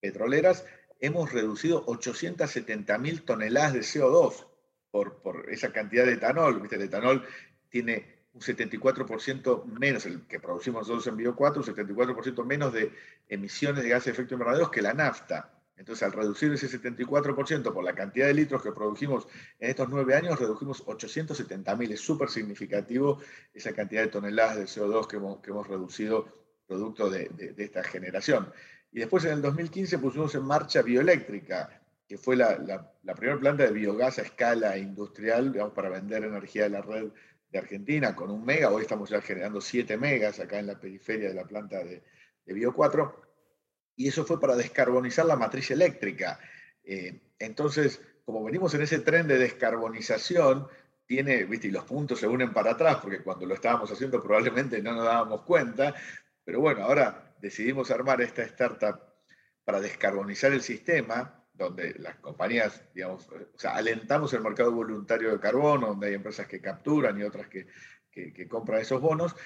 petroleras, 0.00 0.64
hemos 0.98 1.30
reducido 1.30 1.84
870 1.86 2.96
mil 2.96 3.22
toneladas 3.22 3.74
de 3.74 3.80
CO2 3.80 4.46
por, 4.90 5.20
por 5.20 5.50
esa 5.50 5.74
cantidad 5.74 6.06
de 6.06 6.14
etanol. 6.14 6.58
¿Viste? 6.58 6.76
El 6.76 6.82
etanol 6.82 7.26
tiene 7.68 8.19
un 8.32 8.40
74% 8.40 9.64
menos, 9.64 10.06
el 10.06 10.26
que 10.26 10.38
producimos 10.38 10.82
nosotros 10.82 11.06
en 11.08 11.16
Bio 11.16 11.34
4, 11.34 11.62
un 11.62 11.74
74% 11.74 12.44
menos 12.44 12.72
de 12.72 12.92
emisiones 13.28 13.82
de 13.82 13.88
gases 13.88 14.06
de 14.06 14.12
efecto 14.12 14.34
invernadero 14.34 14.70
que 14.70 14.82
la 14.82 14.94
nafta. 14.94 15.52
Entonces, 15.76 16.02
al 16.02 16.12
reducir 16.12 16.52
ese 16.52 16.68
74% 16.68 17.72
por 17.72 17.82
la 17.82 17.94
cantidad 17.94 18.26
de 18.26 18.34
litros 18.34 18.62
que 18.62 18.70
produjimos 18.70 19.26
en 19.58 19.70
estos 19.70 19.88
nueve 19.88 20.14
años, 20.14 20.38
redujimos 20.38 20.84
870.000. 20.84 21.92
Es 21.92 22.00
súper 22.02 22.28
significativo 22.28 23.18
esa 23.54 23.72
cantidad 23.72 24.02
de 24.02 24.08
toneladas 24.08 24.58
de 24.58 24.64
CO2 24.64 25.06
que 25.06 25.16
hemos, 25.16 25.40
que 25.40 25.50
hemos 25.50 25.66
reducido 25.66 26.28
producto 26.66 27.08
de, 27.08 27.30
de, 27.30 27.64
esta 27.64 27.82
generación. 27.82 28.52
Y 28.92 29.00
después, 29.00 29.24
en 29.24 29.32
el 29.32 29.42
2015, 29.42 29.98
pusimos 29.98 30.34
en 30.34 30.44
marcha 30.44 30.82
Bioeléctrica, 30.82 31.80
que 32.06 32.18
fue 32.18 32.36
la, 32.36 32.58
la, 32.58 32.92
la 33.02 33.14
primera 33.14 33.40
planta 33.40 33.64
de 33.64 33.72
biogás 33.72 34.18
a 34.18 34.22
escala 34.22 34.76
industrial, 34.76 35.50
digamos, 35.50 35.72
para 35.72 35.88
vender 35.88 36.24
energía 36.24 36.64
de 36.64 36.70
la 36.70 36.82
red 36.82 37.08
de 37.50 37.58
Argentina 37.58 38.14
con 38.14 38.30
un 38.30 38.44
mega, 38.44 38.70
hoy 38.70 38.82
estamos 38.82 39.10
ya 39.10 39.20
generando 39.20 39.60
7 39.60 39.96
megas 39.96 40.38
acá 40.40 40.58
en 40.58 40.68
la 40.68 40.78
periferia 40.78 41.28
de 41.28 41.34
la 41.34 41.44
planta 41.44 41.82
de, 41.82 42.02
Bio 42.46 42.74
4, 42.74 43.22
y 43.96 44.08
eso 44.08 44.24
fue 44.24 44.40
para 44.40 44.56
descarbonizar 44.56 45.24
la 45.24 45.36
matriz 45.36 45.70
eléctrica. 45.70 46.40
Eh, 46.82 47.20
entonces, 47.38 48.00
como 48.24 48.42
venimos 48.42 48.74
en 48.74 48.82
ese 48.82 48.98
tren 49.00 49.28
de 49.28 49.38
descarbonización, 49.38 50.66
tiene, 51.06 51.44
viste, 51.44 51.68
y 51.68 51.70
los 51.70 51.84
puntos 51.84 52.18
se 52.18 52.26
unen 52.26 52.52
para 52.52 52.72
atrás, 52.72 52.98
porque 53.02 53.22
cuando 53.22 53.46
lo 53.46 53.54
estábamos 53.54 53.90
haciendo 53.90 54.22
probablemente 54.22 54.82
no 54.82 54.94
nos 54.94 55.04
dábamos 55.04 55.42
cuenta, 55.42 55.94
pero 56.44 56.60
bueno, 56.60 56.82
ahora 56.82 57.34
decidimos 57.40 57.90
armar 57.90 58.20
esta 58.20 58.42
startup 58.42 59.00
para 59.64 59.80
descarbonizar 59.80 60.52
el 60.52 60.62
sistema, 60.62 61.39
donde 61.64 61.94
las 61.98 62.16
compañías, 62.16 62.82
digamos, 62.94 63.28
o 63.28 63.58
sea, 63.58 63.74
alentamos 63.76 64.32
el 64.32 64.40
mercado 64.40 64.72
voluntario 64.72 65.30
de 65.30 65.40
carbono, 65.40 65.88
donde 65.88 66.08
hay 66.08 66.14
empresas 66.14 66.46
que 66.46 66.60
capturan 66.60 67.18
y 67.20 67.22
otras 67.22 67.48
que, 67.48 67.66
que, 68.10 68.48
compran 68.48 68.80
esos 68.80 69.00
bonos, 69.00 69.36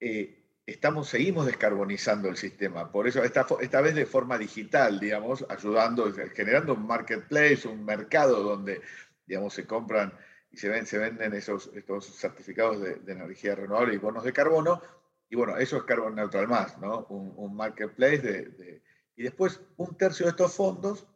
eh, 0.00 0.44
estamos, 0.66 1.08
seguimos 1.08 1.46
descarbonizando 1.46 2.28
el 2.28 2.36
sistema. 2.36 2.90
Por 2.90 3.06
eso, 3.06 3.22
esta, 3.22 3.46
esta 3.60 3.80
vez 3.80 3.94
de 3.94 4.06
forma 4.06 4.38
digital, 4.38 4.98
digamos, 4.98 5.46
ayudando, 5.48 6.12
generando 6.34 6.74
un 6.74 6.86
marketplace, 6.86 7.68
un 7.68 7.84
mercado 7.84 8.42
donde, 8.42 8.80
digamos, 9.24 9.54
se 9.54 9.64
compran 9.64 10.12
y 10.50 10.56
se, 10.56 10.68
ven, 10.68 10.84
se 10.84 10.98
venden 10.98 11.32
esos, 11.32 11.70
estos 11.74 12.06
certificados 12.06 12.80
de, 12.80 13.00
energía 13.06 13.54
renovable 13.54 13.94
y 13.94 13.98
bonos 13.98 14.24
de 14.24 14.32
carbono. 14.32 14.82
Y 15.30 15.36
bueno, 15.36 15.56
eso 15.56 15.76
es 15.76 15.84
Carbon 15.84 16.16
Neutral 16.16 16.48
más, 16.48 16.76
¿no? 16.78 17.06
Un, 17.06 17.56
marketplace 17.56 18.18
de, 18.18 18.82
Y 19.16 19.22
después, 19.22 19.60
un 19.76 19.96
tercio 19.96 20.26
de 20.26 20.30
estos 20.30 20.54
fondos 20.54 21.06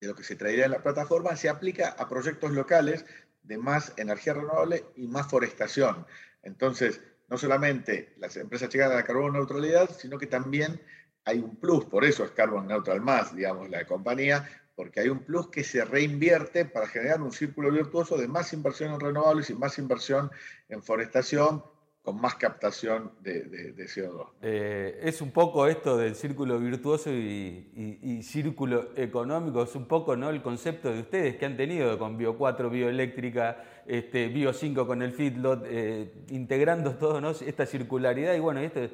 de 0.00 0.08
lo 0.08 0.14
que 0.14 0.24
se 0.24 0.36
traería 0.36 0.66
en 0.66 0.72
la 0.72 0.82
plataforma 0.82 1.36
se 1.36 1.48
aplica 1.48 1.90
a 1.90 2.08
proyectos 2.08 2.52
locales 2.52 3.04
de 3.42 3.58
más 3.58 3.92
energía 3.96 4.34
renovable 4.34 4.84
y 4.96 5.06
más 5.06 5.28
forestación. 5.28 6.06
Entonces, 6.42 7.00
no 7.28 7.38
solamente 7.38 8.14
las 8.18 8.36
empresas 8.36 8.68
llegan 8.70 8.92
a 8.92 8.96
la 8.96 9.04
carbono 9.04 9.32
neutralidad, 9.32 9.90
sino 9.90 10.18
que 10.18 10.26
también 10.26 10.80
hay 11.24 11.38
un 11.38 11.56
plus, 11.56 11.84
por 11.86 12.04
eso 12.04 12.24
es 12.24 12.30
Carbon 12.30 12.66
Neutral 12.68 13.00
más, 13.00 13.34
digamos, 13.34 13.68
la 13.68 13.84
compañía, 13.84 14.48
porque 14.76 15.00
hay 15.00 15.08
un 15.08 15.24
plus 15.24 15.48
que 15.48 15.64
se 15.64 15.84
reinvierte 15.84 16.66
para 16.66 16.86
generar 16.86 17.20
un 17.22 17.32
círculo 17.32 17.72
virtuoso 17.72 18.16
de 18.16 18.28
más 18.28 18.52
inversión 18.52 18.92
en 18.92 19.00
renovables 19.00 19.50
y 19.50 19.54
más 19.54 19.78
inversión 19.78 20.30
en 20.68 20.82
forestación, 20.82 21.64
con 22.06 22.20
más 22.20 22.36
captación 22.36 23.10
de, 23.20 23.74
CO2. 23.74 24.28
Eh, 24.40 25.00
es 25.02 25.20
un 25.20 25.32
poco 25.32 25.66
esto 25.66 25.96
del 25.96 26.14
círculo 26.14 26.56
virtuoso 26.60 27.10
y, 27.10 28.22
círculo 28.22 28.90
económico, 28.94 29.64
es 29.64 29.74
un 29.74 29.86
poco 29.86 30.14
¿no? 30.14 30.30
el 30.30 30.40
concepto 30.40 30.92
de 30.92 31.00
ustedes 31.00 31.34
que 31.34 31.46
han 31.46 31.56
tenido 31.56 31.98
con 31.98 32.16
Bio 32.16 32.38
4, 32.38 32.70
Bioeléctrica, 32.70 33.56
este, 33.86 34.28
Bio 34.28 34.52
5 34.52 34.86
con 34.86 35.02
el 35.02 35.10
feedlot, 35.10 35.64
eh, 35.66 36.12
integrando 36.28 36.94
todo 36.94 37.20
¿no? 37.20 37.30
esta 37.30 37.66
circularidad 37.66 38.34
y 38.34 38.38
bueno, 38.38 38.60
este, 38.60 38.88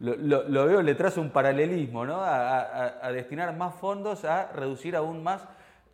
lo, 0.00 0.66
veo, 0.66 0.82
le 0.82 0.94
trazo 0.94 1.22
un 1.22 1.30
paralelismo, 1.30 2.04
¿no? 2.04 2.18
a, 2.20 3.10
destinar 3.14 3.56
más 3.56 3.76
fondos 3.76 4.26
a 4.26 4.52
reducir 4.52 4.94
aún 4.94 5.22
más 5.22 5.48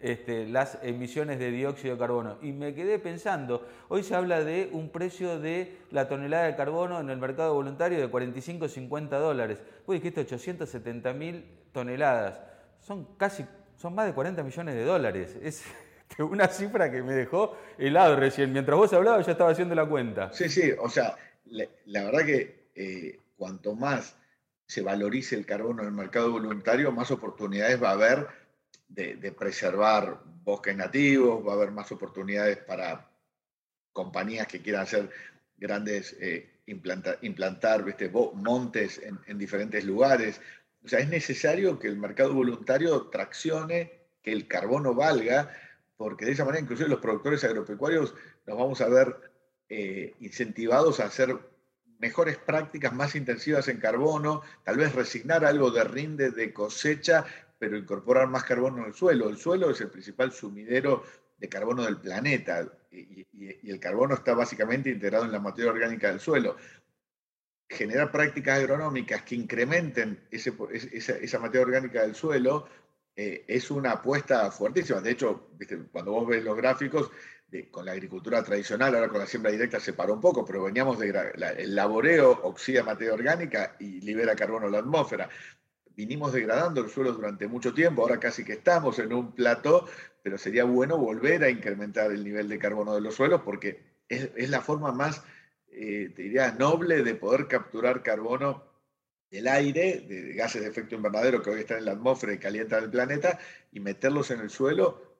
este, 0.04 0.46
las 0.46 0.78
emisiones 0.82 1.38
de 1.38 1.50
dióxido 1.50 1.94
de 1.94 1.98
carbono. 1.98 2.36
Y 2.42 2.52
me 2.52 2.74
quedé 2.74 2.98
pensando, 2.98 3.66
hoy 3.88 4.02
se 4.02 4.14
habla 4.14 4.44
de 4.44 4.68
un 4.70 4.90
precio 4.90 5.40
de 5.40 5.78
la 5.90 6.08
tonelada 6.08 6.44
de 6.44 6.54
carbono 6.56 7.00
en 7.00 7.08
el 7.08 7.16
mercado 7.16 7.54
voluntario 7.54 7.98
de 7.98 8.08
45 8.08 8.68
50 8.68 9.18
dólares. 9.18 9.62
Vos 9.86 9.94
dijiste 9.94 10.20
870 10.20 11.10
mil 11.14 11.46
toneladas. 11.72 12.38
Son 12.80 13.16
casi, 13.16 13.46
son 13.76 13.94
más 13.94 14.04
de 14.04 14.12
40 14.12 14.42
millones 14.42 14.74
de 14.74 14.84
dólares. 14.84 15.38
Es 15.42 15.64
una 16.18 16.48
cifra 16.48 16.90
que 16.90 17.02
me 17.02 17.14
dejó 17.14 17.56
helado 17.78 18.14
recién. 18.16 18.52
Mientras 18.52 18.76
vos 18.76 18.92
hablabas, 18.92 19.24
ya 19.24 19.32
estaba 19.32 19.52
haciendo 19.52 19.74
la 19.74 19.86
cuenta. 19.86 20.30
Sí, 20.34 20.50
sí, 20.50 20.70
o 20.78 20.90
sea, 20.90 21.16
la, 21.46 22.04
verdad 22.04 22.26
que 22.26 22.68
eh, 22.74 23.20
cuanto 23.38 23.74
más 23.74 24.18
se 24.66 24.82
valorice 24.82 25.34
el 25.34 25.46
carbono 25.46 25.80
en 25.80 25.88
el 25.88 25.94
mercado 25.94 26.30
voluntario, 26.30 26.92
más 26.92 27.10
oportunidades 27.10 27.82
va 27.82 27.88
a 27.88 27.92
haber 27.92 28.43
de, 28.94 29.32
preservar 29.32 30.20
bosques 30.44 30.76
nativos, 30.76 31.46
va 31.46 31.52
a 31.52 31.56
haber 31.56 31.70
más 31.70 31.90
oportunidades 31.90 32.58
para 32.58 33.10
compañías 33.92 34.46
que 34.46 34.60
quieran 34.62 34.82
hacer 34.82 35.10
grandes, 35.56 36.16
eh, 36.20 36.60
implantar 36.66 37.18
montes 38.34 39.00
en, 39.26 39.38
diferentes 39.38 39.84
lugares. 39.84 40.40
O 40.84 40.88
sea, 40.88 41.00
es 41.00 41.08
necesario 41.08 41.78
que 41.78 41.88
el 41.88 41.96
mercado 41.96 42.34
voluntario 42.34 43.08
traccione, 43.08 43.92
que 44.22 44.32
el 44.32 44.46
carbono 44.46 44.94
valga, 44.94 45.50
porque 45.96 46.24
de 46.24 46.32
esa 46.32 46.44
manera 46.44 46.62
inclusive 46.62 46.88
los 46.88 47.00
productores 47.00 47.44
agropecuarios 47.44 48.14
nos 48.46 48.58
vamos 48.58 48.80
a 48.80 48.88
ver 48.88 49.16
eh, 49.68 50.14
incentivados 50.20 51.00
a 51.00 51.06
hacer 51.06 51.38
mejores 51.98 52.36
prácticas 52.36 52.92
más 52.92 53.14
intensivas 53.14 53.68
en 53.68 53.78
carbono, 53.78 54.42
tal 54.64 54.76
vez 54.76 54.94
resignar 54.94 55.44
algo 55.44 55.70
de 55.70 55.84
rinde 55.84 56.30
de 56.30 56.52
cosecha, 56.52 57.24
pero 57.58 57.76
incorporar 57.76 58.28
más 58.28 58.44
carbono 58.44 58.78
en 58.78 58.86
el 58.86 58.94
suelo. 58.94 59.28
El 59.28 59.36
suelo 59.36 59.70
es 59.70 59.80
el 59.80 59.90
principal 59.90 60.32
sumidero 60.32 61.04
de 61.36 61.48
carbono 61.48 61.84
del 61.84 61.98
planeta 61.98 62.66
y, 62.90 63.26
el 63.68 63.80
carbono 63.80 64.14
está 64.14 64.34
básicamente 64.34 64.90
integrado 64.90 65.24
en 65.24 65.32
la 65.32 65.40
materia 65.40 65.72
orgánica 65.72 66.08
del 66.08 66.20
suelo. 66.20 66.56
Generar 67.68 68.12
prácticas 68.12 68.58
agronómicas 68.58 69.22
que 69.22 69.34
incrementen 69.34 70.20
esa, 70.30 71.38
materia 71.38 71.66
orgánica 71.66 72.02
del 72.02 72.14
suelo 72.14 72.68
eh, 73.16 73.44
es 73.48 73.70
una 73.70 73.92
apuesta 73.92 74.50
fuertísima. 74.50 75.00
De 75.00 75.12
hecho, 75.12 75.50
cuando 75.90 76.12
vos 76.12 76.28
ves 76.28 76.44
los 76.44 76.56
gráficos, 76.56 77.10
con 77.70 77.84
la 77.84 77.92
agricultura 77.92 78.42
tradicional, 78.42 78.94
ahora 78.94 79.08
con 79.08 79.20
la 79.20 79.26
siembra 79.26 79.52
directa 79.52 79.78
se 79.78 79.92
paró 79.92 80.14
un 80.14 80.20
poco, 80.20 80.44
pero 80.44 80.64
veníamos 80.64 80.98
de 80.98 81.10
el 81.58 81.74
laboreo 81.74 82.30
oxida 82.42 82.82
materia 82.82 83.14
orgánica 83.14 83.76
y 83.78 84.00
libera 84.00 84.34
carbono 84.34 84.66
a 84.66 84.70
la 84.70 84.78
atmósfera. 84.78 85.28
Vinimos 85.96 86.32
degradando 86.32 86.80
el 86.80 86.90
suelo 86.90 87.12
durante 87.12 87.46
mucho 87.46 87.72
tiempo, 87.72 88.02
ahora 88.02 88.18
casi 88.18 88.44
que 88.44 88.54
estamos 88.54 88.98
en 88.98 89.12
un 89.12 89.32
plató, 89.32 89.86
pero 90.22 90.38
sería 90.38 90.64
bueno 90.64 90.98
volver 90.98 91.44
a 91.44 91.50
incrementar 91.50 92.10
el 92.10 92.24
nivel 92.24 92.48
de 92.48 92.58
carbono 92.58 92.94
de 92.94 93.00
los 93.00 93.14
suelos 93.14 93.42
porque 93.44 93.80
es, 94.08 94.50
la 94.50 94.60
forma 94.60 94.92
más, 94.92 95.22
eh, 95.70 96.12
te 96.14 96.22
diría, 96.22 96.52
noble 96.52 97.02
de 97.02 97.14
poder 97.14 97.46
capturar 97.46 98.02
carbono 98.02 98.64
del 99.30 99.48
aire, 99.48 100.04
de 100.08 100.32
gases 100.34 100.62
de 100.62 100.68
efecto 100.68 100.94
invernadero 100.94 101.42
que 101.42 101.50
hoy 101.50 101.60
están 101.60 101.78
en 101.78 101.86
la 101.86 101.92
atmósfera 101.92 102.32
y 102.32 102.38
calientan 102.38 102.84
el 102.84 102.90
planeta, 102.90 103.38
y 103.72 103.80
meterlos 103.80 104.30
en 104.30 104.40
el 104.40 104.50
suelo 104.50 105.16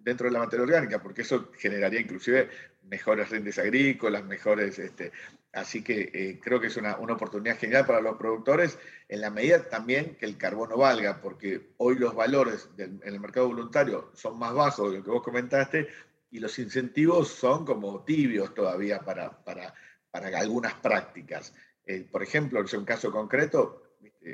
dentro 0.00 0.26
de 0.26 0.32
la 0.32 0.40
materia 0.40 0.64
orgánica, 0.64 1.02
porque 1.02 1.22
eso 1.22 1.50
generaría 1.56 2.00
inclusive 2.00 2.48
mejores 2.82 3.30
rendes 3.30 3.58
agrícolas, 3.58 4.24
mejores... 4.24 4.78
Este, 4.78 5.12
así 5.54 5.82
que 5.82 6.10
eh, 6.12 6.40
creo 6.42 6.60
que 6.60 6.66
es 6.66 6.76
una, 6.76 6.96
oportunidad 6.96 7.58
genial 7.58 7.86
para 7.86 8.00
los 8.00 8.16
productores, 8.16 8.78
en 9.08 9.20
la 9.20 9.30
medida 9.30 9.68
también 9.68 10.16
que 10.16 10.26
el 10.26 10.36
carbono 10.36 10.76
valga, 10.76 11.20
porque 11.20 11.70
hoy 11.78 11.96
los 11.96 12.14
valores 12.14 12.68
en 12.78 13.00
el 13.04 13.20
mercado 13.20 13.48
voluntario 13.48 14.10
son 14.14 14.38
más 14.38 14.52
bajos 14.52 14.90
de 14.90 14.98
lo 14.98 15.04
que 15.04 15.10
vos 15.10 15.22
comentaste, 15.22 15.88
y 16.30 16.40
los 16.40 16.58
incentivos 16.58 17.28
son 17.28 17.64
como 17.64 18.04
tibios 18.04 18.54
todavía 18.54 19.00
para, 19.00 19.30
para, 19.44 19.72
para 20.10 20.36
algunas 20.38 20.74
prácticas. 20.74 21.54
Eh, 21.86 22.06
por 22.10 22.22
ejemplo, 22.22 22.60
un 22.60 22.84
caso 22.84 23.12
concreto, 23.12 23.82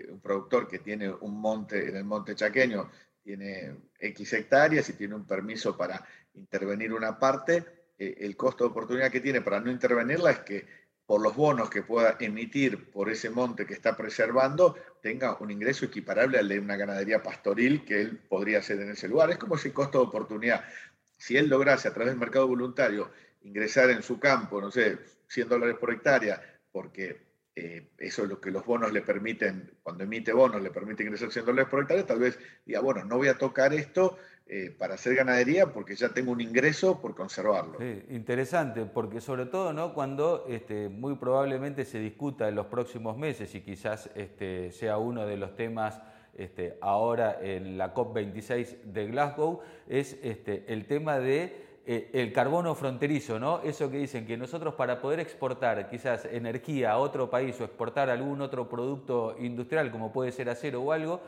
un 0.08 0.20
productor 0.20 0.68
que 0.68 0.78
tiene 0.78 1.10
un 1.10 1.40
monte 1.40 1.88
en 1.88 1.96
el 1.96 2.04
monte 2.04 2.34
chaqueño, 2.34 2.90
tiene 3.22 3.76
X 3.98 4.32
hectáreas 4.32 4.88
y 4.88 4.94
tiene 4.94 5.14
un 5.14 5.26
permiso 5.26 5.76
para 5.76 6.04
intervenir 6.34 6.92
una 6.92 7.18
parte, 7.18 7.64
eh, 8.00 8.16
el 8.20 8.36
costo 8.36 8.64
de 8.64 8.70
oportunidad 8.70 9.10
que 9.10 9.20
tiene 9.20 9.42
para 9.42 9.60
no 9.60 9.70
intervenirla 9.70 10.30
es 10.30 10.38
que 10.40 10.66
por 11.10 11.22
los 11.22 11.34
bonos 11.34 11.68
que 11.68 11.82
pueda 11.82 12.16
emitir 12.20 12.88
por 12.92 13.10
ese 13.10 13.30
monte 13.30 13.66
que 13.66 13.74
está 13.74 13.96
preservando, 13.96 14.76
tenga 15.02 15.36
un 15.40 15.50
ingreso 15.50 15.84
equiparable 15.84 16.38
al 16.38 16.46
de 16.46 16.60
una 16.60 16.76
ganadería 16.76 17.20
pastoril 17.20 17.84
que 17.84 18.00
él 18.00 18.16
podría 18.28 18.60
hacer 18.60 18.80
en 18.80 18.90
ese 18.90 19.08
lugar. 19.08 19.28
Es 19.28 19.36
como 19.36 19.56
ese 19.56 19.72
costo 19.72 19.98
de 19.98 20.04
oportunidad. 20.04 20.62
Si 21.18 21.36
él 21.36 21.48
lograse 21.48 21.88
a 21.88 21.92
través 21.92 22.12
del 22.12 22.20
mercado 22.20 22.46
voluntario 22.46 23.10
ingresar 23.42 23.90
en 23.90 24.04
su 24.04 24.20
campo, 24.20 24.60
no 24.60 24.70
sé, 24.70 25.00
100 25.26 25.48
dólares 25.48 25.76
por 25.80 25.92
hectárea, 25.92 26.40
porque 26.70 27.20
eh, 27.56 27.88
eso 27.98 28.22
es 28.22 28.28
lo 28.28 28.40
que 28.40 28.52
los 28.52 28.64
bonos 28.64 28.92
le 28.92 29.02
permiten, 29.02 29.68
cuando 29.82 30.04
emite 30.04 30.32
bonos, 30.32 30.62
le 30.62 30.70
permite 30.70 31.02
ingresar 31.02 31.32
100 31.32 31.44
dólares 31.44 31.68
por 31.68 31.82
hectárea, 31.82 32.06
tal 32.06 32.20
vez 32.20 32.38
diga, 32.64 32.78
bueno, 32.78 33.04
no 33.04 33.16
voy 33.16 33.26
a 33.26 33.36
tocar 33.36 33.74
esto 33.74 34.16
eh, 34.52 34.74
para 34.76 34.94
hacer 34.94 35.14
ganadería 35.14 35.72
porque 35.72 35.94
ya 35.94 36.08
tengo 36.08 36.32
un 36.32 36.40
ingreso 36.40 37.00
por 37.00 37.14
conservarlo. 37.14 37.78
interesante, 38.08 38.84
porque 38.84 39.20
sobre 39.20 39.46
todo 39.46 39.72
¿no? 39.72 39.94
cuando 39.94 40.44
este, 40.48 40.88
muy 40.88 41.14
probablemente 41.14 41.84
se 41.84 42.00
discuta 42.00 42.48
en 42.48 42.56
los 42.56 42.66
próximos 42.66 43.16
meses 43.16 43.54
y 43.54 43.60
quizás 43.60 44.10
este, 44.16 44.72
sea 44.72 44.98
uno 44.98 45.24
de 45.24 45.36
los 45.36 45.54
temas 45.54 46.00
este, 46.36 46.76
ahora 46.80 47.38
en 47.40 47.78
la 47.78 47.94
COP26 47.94 48.82
de 48.82 49.06
Glasgow, 49.06 49.60
es 49.88 50.18
el 50.20 50.84
tema 50.86 51.20
de 51.20 51.70
eh, 51.86 52.10
el 52.12 52.32
carbono 52.32 52.74
fronterizo, 52.74 53.38
¿no? 53.38 53.62
Eso 53.62 53.90
que 53.90 53.96
dicen 53.96 54.26
que 54.26 54.36
nosotros 54.36 54.74
para 54.74 55.00
poder 55.00 55.18
exportar 55.18 55.88
quizás 55.88 56.24
energía 56.26 56.92
a 56.92 56.98
otro 56.98 57.30
país 57.30 57.60
o 57.60 57.64
exportar 57.64 58.10
algún 58.10 58.42
otro 58.42 58.68
producto 58.68 59.34
industrial, 59.38 59.90
como 59.90 60.12
puede 60.12 60.30
ser 60.30 60.50
acero 60.50 60.82
o 60.82 60.92
algo, 60.92 61.20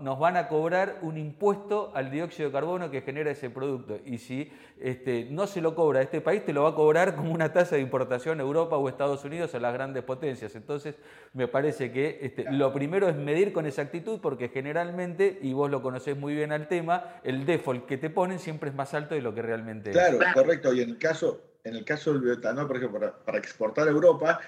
nos 0.00 0.18
van 0.18 0.36
a 0.36 0.48
cobrar 0.48 0.98
un 1.02 1.16
impuesto 1.16 1.92
al 1.94 2.10
dióxido 2.10 2.48
de 2.48 2.52
carbono 2.52 2.90
que 2.90 3.02
genera 3.02 3.30
ese 3.30 3.50
producto. 3.50 3.98
Y 4.04 4.18
si 4.18 4.50
este, 4.80 5.26
no 5.30 5.46
se 5.46 5.60
lo 5.60 5.74
cobra 5.74 6.02
este 6.02 6.20
país, 6.20 6.44
te 6.44 6.52
lo 6.52 6.64
va 6.64 6.70
a 6.70 6.74
cobrar 6.74 7.14
como 7.14 7.32
una 7.32 7.52
tasa 7.52 7.76
de 7.76 7.82
importación 7.82 8.40
a 8.40 8.42
Europa 8.42 8.76
o 8.76 8.88
Estados 8.88 9.24
Unidos 9.24 9.54
a 9.54 9.60
las 9.60 9.72
grandes 9.72 10.02
potencias. 10.02 10.54
Entonces, 10.56 10.96
me 11.34 11.46
parece 11.46 11.92
que 11.92 12.18
este, 12.22 12.50
lo 12.50 12.72
primero 12.72 13.08
es 13.08 13.16
medir 13.16 13.52
con 13.52 13.66
exactitud, 13.66 14.20
porque 14.20 14.48
generalmente, 14.48 15.38
y 15.42 15.52
vos 15.52 15.70
lo 15.70 15.82
conocés 15.82 16.16
muy 16.16 16.34
bien 16.34 16.52
al 16.52 16.66
tema, 16.66 17.20
el 17.22 17.46
default 17.46 17.86
que 17.86 17.96
te 17.96 18.10
ponen 18.10 18.38
siempre 18.38 18.70
es 18.70 18.74
más 18.74 18.92
alto 18.94 19.14
de 19.14 19.22
lo 19.22 19.34
que 19.34 19.42
realmente 19.42 19.90
es. 19.90 19.96
Claro, 19.96 20.18
correcto. 20.34 20.72
Y 20.72 20.80
en 20.80 20.90
el 20.90 20.98
caso, 20.98 21.40
en 21.62 21.76
el 21.76 21.84
caso 21.84 22.12
del 22.12 22.22
bioetanol, 22.22 22.66
por 22.66 22.76
ejemplo, 22.76 23.14
para, 23.24 23.38
exportar 23.38 23.86
a 23.86 23.90
Europa, 23.90 24.40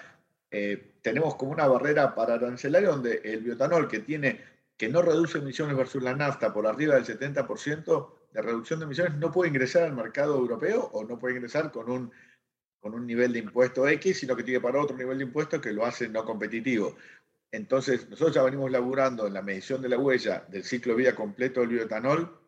eh, 0.50 0.92
tenemos 1.00 1.34
como 1.36 1.52
una 1.52 1.66
barrera 1.66 2.14
para 2.14 2.34
arancelaria 2.34 2.90
donde 2.90 3.20
el 3.24 3.40
biotanol 3.40 3.88
que 3.88 4.00
tiene 4.00 4.51
que 4.82 4.88
no 4.88 5.00
reduce 5.00 5.38
emisiones 5.38 5.76
versus 5.76 6.02
la 6.02 6.12
nafta 6.12 6.52
por 6.52 6.66
arriba 6.66 6.96
del 6.96 7.04
70% 7.04 8.14
de 8.32 8.42
reducción 8.42 8.80
de 8.80 8.86
emisiones 8.86 9.14
no 9.14 9.30
puede 9.30 9.48
ingresar 9.48 9.84
al 9.84 9.94
mercado 9.94 10.36
europeo 10.36 10.90
o 10.92 11.04
no 11.04 11.20
puede 11.20 11.36
ingresar 11.36 11.70
con 11.70 11.88
un, 11.88 12.10
con 12.80 12.92
un 12.92 13.06
nivel 13.06 13.32
de 13.32 13.38
impuesto 13.38 13.86
X, 13.86 14.18
sino 14.18 14.34
que 14.34 14.42
tiene 14.42 14.60
para 14.60 14.80
otro 14.80 14.96
nivel 14.96 15.18
de 15.18 15.22
impuesto 15.22 15.60
que 15.60 15.72
lo 15.72 15.86
hace 15.86 16.08
no 16.08 16.24
competitivo. 16.24 16.96
Entonces, 17.52 18.10
nosotros 18.10 18.34
ya 18.34 18.42
venimos 18.42 18.72
laburando 18.72 19.24
en 19.28 19.34
la 19.34 19.42
medición 19.42 19.80
de 19.82 19.88
la 19.88 19.98
huella 19.98 20.44
del 20.48 20.64
ciclo 20.64 20.94
de 20.94 20.98
vida 20.98 21.14
completo 21.14 21.60
del 21.60 21.68
bioetanol 21.68 22.40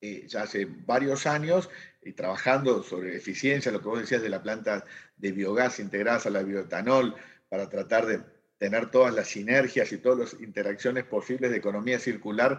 eh, 0.00 0.26
ya 0.28 0.44
hace 0.44 0.64
varios 0.64 1.26
años 1.26 1.68
y 2.00 2.14
trabajando 2.14 2.82
sobre 2.82 3.14
eficiencia, 3.14 3.70
lo 3.70 3.82
que 3.82 3.88
vos 3.88 4.00
decías 4.00 4.22
de 4.22 4.30
la 4.30 4.42
planta 4.42 4.86
de 5.18 5.32
biogás 5.32 5.78
integradas 5.78 6.24
a 6.24 6.30
la 6.30 6.42
bioetanol, 6.42 7.16
para 7.50 7.68
tratar 7.68 8.06
de 8.06 8.39
tener 8.60 8.90
todas 8.90 9.14
las 9.14 9.28
sinergias 9.28 9.90
y 9.90 9.96
todas 9.96 10.18
las 10.18 10.40
interacciones 10.42 11.04
posibles 11.04 11.50
de 11.50 11.56
economía 11.56 11.98
circular 11.98 12.58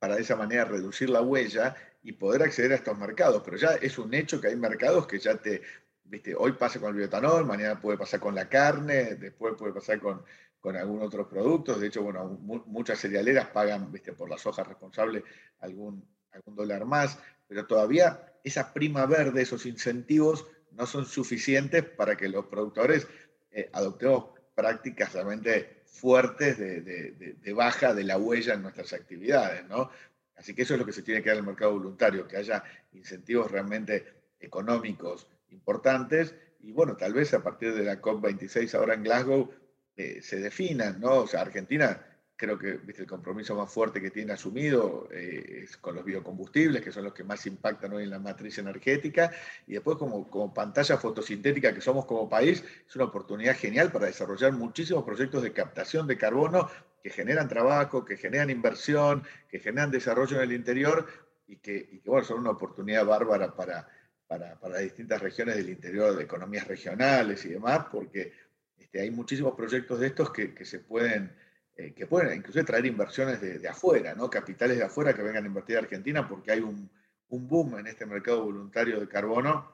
para 0.00 0.16
de 0.16 0.22
esa 0.22 0.34
manera 0.34 0.64
reducir 0.64 1.08
la 1.08 1.22
huella 1.22 1.76
y 2.02 2.12
poder 2.14 2.42
acceder 2.42 2.72
a 2.72 2.74
estos 2.74 2.98
mercados. 2.98 3.42
Pero 3.44 3.56
ya 3.56 3.68
es 3.80 3.96
un 3.96 4.12
hecho 4.12 4.40
que 4.40 4.48
hay 4.48 4.56
mercados 4.56 5.06
que 5.06 5.20
ya 5.20 5.36
te, 5.36 5.62
viste, 6.02 6.34
hoy 6.34 6.52
pasa 6.52 6.80
con 6.80 6.90
el 6.90 6.96
biotanol, 6.96 7.46
mañana 7.46 7.80
puede 7.80 7.96
pasar 7.96 8.18
con 8.18 8.34
la 8.34 8.48
carne, 8.48 9.14
después 9.14 9.54
puede 9.56 9.72
pasar 9.72 10.00
con, 10.00 10.24
con 10.58 10.76
algún 10.76 11.00
otro 11.00 11.28
producto. 11.28 11.78
De 11.78 11.86
hecho, 11.86 12.02
bueno, 12.02 12.24
muchas 12.66 12.98
cerealeras 12.98 13.46
pagan, 13.46 13.92
viste, 13.92 14.14
por 14.14 14.28
las 14.28 14.44
hojas 14.46 14.66
responsables 14.66 15.22
algún, 15.60 16.04
algún 16.32 16.56
dólar 16.56 16.84
más, 16.86 17.20
pero 17.46 17.66
todavía 17.66 18.34
esa 18.42 18.72
prima 18.72 19.06
verde, 19.06 19.42
esos 19.42 19.64
incentivos 19.64 20.44
no 20.72 20.86
son 20.86 21.06
suficientes 21.06 21.84
para 21.84 22.16
que 22.16 22.28
los 22.28 22.46
productores 22.46 23.06
eh, 23.52 23.70
adoptemos 23.72 24.35
prácticas 24.56 25.12
realmente 25.12 25.82
fuertes 25.84 26.58
de, 26.58 27.52
baja 27.54 27.94
de 27.94 28.04
la 28.04 28.18
huella 28.18 28.54
en 28.54 28.62
nuestras 28.62 28.92
actividades, 28.94 29.64
¿no? 29.68 29.90
Así 30.36 30.54
que 30.54 30.62
eso 30.62 30.74
es 30.74 30.80
lo 30.80 30.86
que 30.86 30.92
se 30.92 31.02
tiene 31.02 31.22
que 31.22 31.28
dar 31.28 31.38
el 31.38 31.44
mercado 31.44 31.72
voluntario, 31.72 32.26
que 32.26 32.38
haya 32.38 32.64
incentivos 32.92 33.50
realmente 33.50 34.04
económicos 34.40 35.28
importantes 35.50 36.34
y 36.60 36.72
bueno, 36.72 36.96
tal 36.96 37.12
vez 37.12 37.32
a 37.34 37.42
partir 37.42 37.74
de 37.74 37.84
la 37.84 38.00
COP26 38.00 38.74
ahora 38.74 38.94
en 38.94 39.04
Glasgow 39.04 39.50
eh, 39.96 40.20
se 40.22 40.40
definan, 40.40 41.00
¿no? 41.00 41.20
O 41.20 41.26
sea, 41.26 41.42
Argentina 41.42 42.05
creo 42.36 42.58
que 42.58 42.80
el 42.86 43.06
compromiso 43.06 43.56
más 43.56 43.72
fuerte 43.72 44.00
que 44.00 44.10
tiene 44.10 44.34
asumido 44.34 45.08
eh, 45.10 45.62
es 45.64 45.76
con 45.78 45.94
los 45.94 46.04
biocombustibles, 46.04 46.82
que 46.82 46.92
son 46.92 47.04
los 47.04 47.14
que 47.14 47.24
más 47.24 47.46
impactan 47.46 47.94
hoy 47.94 48.04
en 48.04 48.10
la 48.10 48.18
matriz 48.18 48.58
energética, 48.58 49.32
y 49.66 49.72
después 49.72 49.96
como, 49.96 50.28
como 50.28 50.52
pantalla 50.52 50.98
fotosintética 50.98 51.74
que 51.74 51.80
somos 51.80 52.04
como 52.04 52.28
país, 52.28 52.62
es 52.86 52.96
una 52.96 53.06
oportunidad 53.06 53.56
genial 53.56 53.90
para 53.90 54.06
desarrollar 54.06 54.52
muchísimos 54.52 55.04
proyectos 55.04 55.42
de 55.42 55.52
captación 55.52 56.06
de 56.06 56.18
carbono 56.18 56.68
que 57.02 57.08
generan 57.10 57.48
trabajo, 57.48 58.04
que 58.04 58.16
generan 58.16 58.50
inversión, 58.50 59.22
que 59.48 59.58
generan 59.58 59.90
desarrollo 59.90 60.36
en 60.36 60.42
el 60.42 60.52
interior 60.52 61.06
y 61.46 61.56
que, 61.56 62.02
bueno, 62.04 62.24
son 62.24 62.40
una 62.40 62.50
oportunidad 62.50 63.06
bárbara 63.06 63.54
para, 63.54 63.88
para, 64.26 64.58
para 64.60 64.78
distintas 64.78 65.22
regiones 65.22 65.56
del 65.56 65.70
interior, 65.70 66.14
de 66.14 66.24
economías 66.24 66.66
regionales 66.68 67.44
y 67.46 67.50
demás, 67.50 67.86
porque 67.90 68.32
este, 68.76 69.00
hay 69.00 69.10
muchísimos 69.10 69.54
proyectos 69.54 70.00
de 70.00 70.08
estos 70.08 70.30
que, 70.32 70.52
que 70.52 70.64
se 70.66 70.80
pueden 70.80 71.45
eh, 71.78 71.92
que 71.92 72.06
pueden 72.06 72.38
incluso 72.38 72.64
traer 72.64 72.86
inversiones 72.86 73.38
de, 73.38 73.68
afuera, 73.68 74.14
¿no? 74.14 74.30
capitales 74.30 74.78
de 74.78 74.84
afuera 74.84 75.12
que 75.12 75.20
vengan 75.20 75.44
a 75.44 75.46
invertir 75.46 75.76
a 75.76 75.80
Argentina 75.80 76.26
porque 76.26 76.52
hay 76.52 76.60
un, 76.60 76.88
boom 77.28 77.78
en 77.78 77.86
este 77.86 78.06
mercado 78.06 78.44
voluntario 78.44 78.98
de 78.98 79.06
carbono 79.06 79.70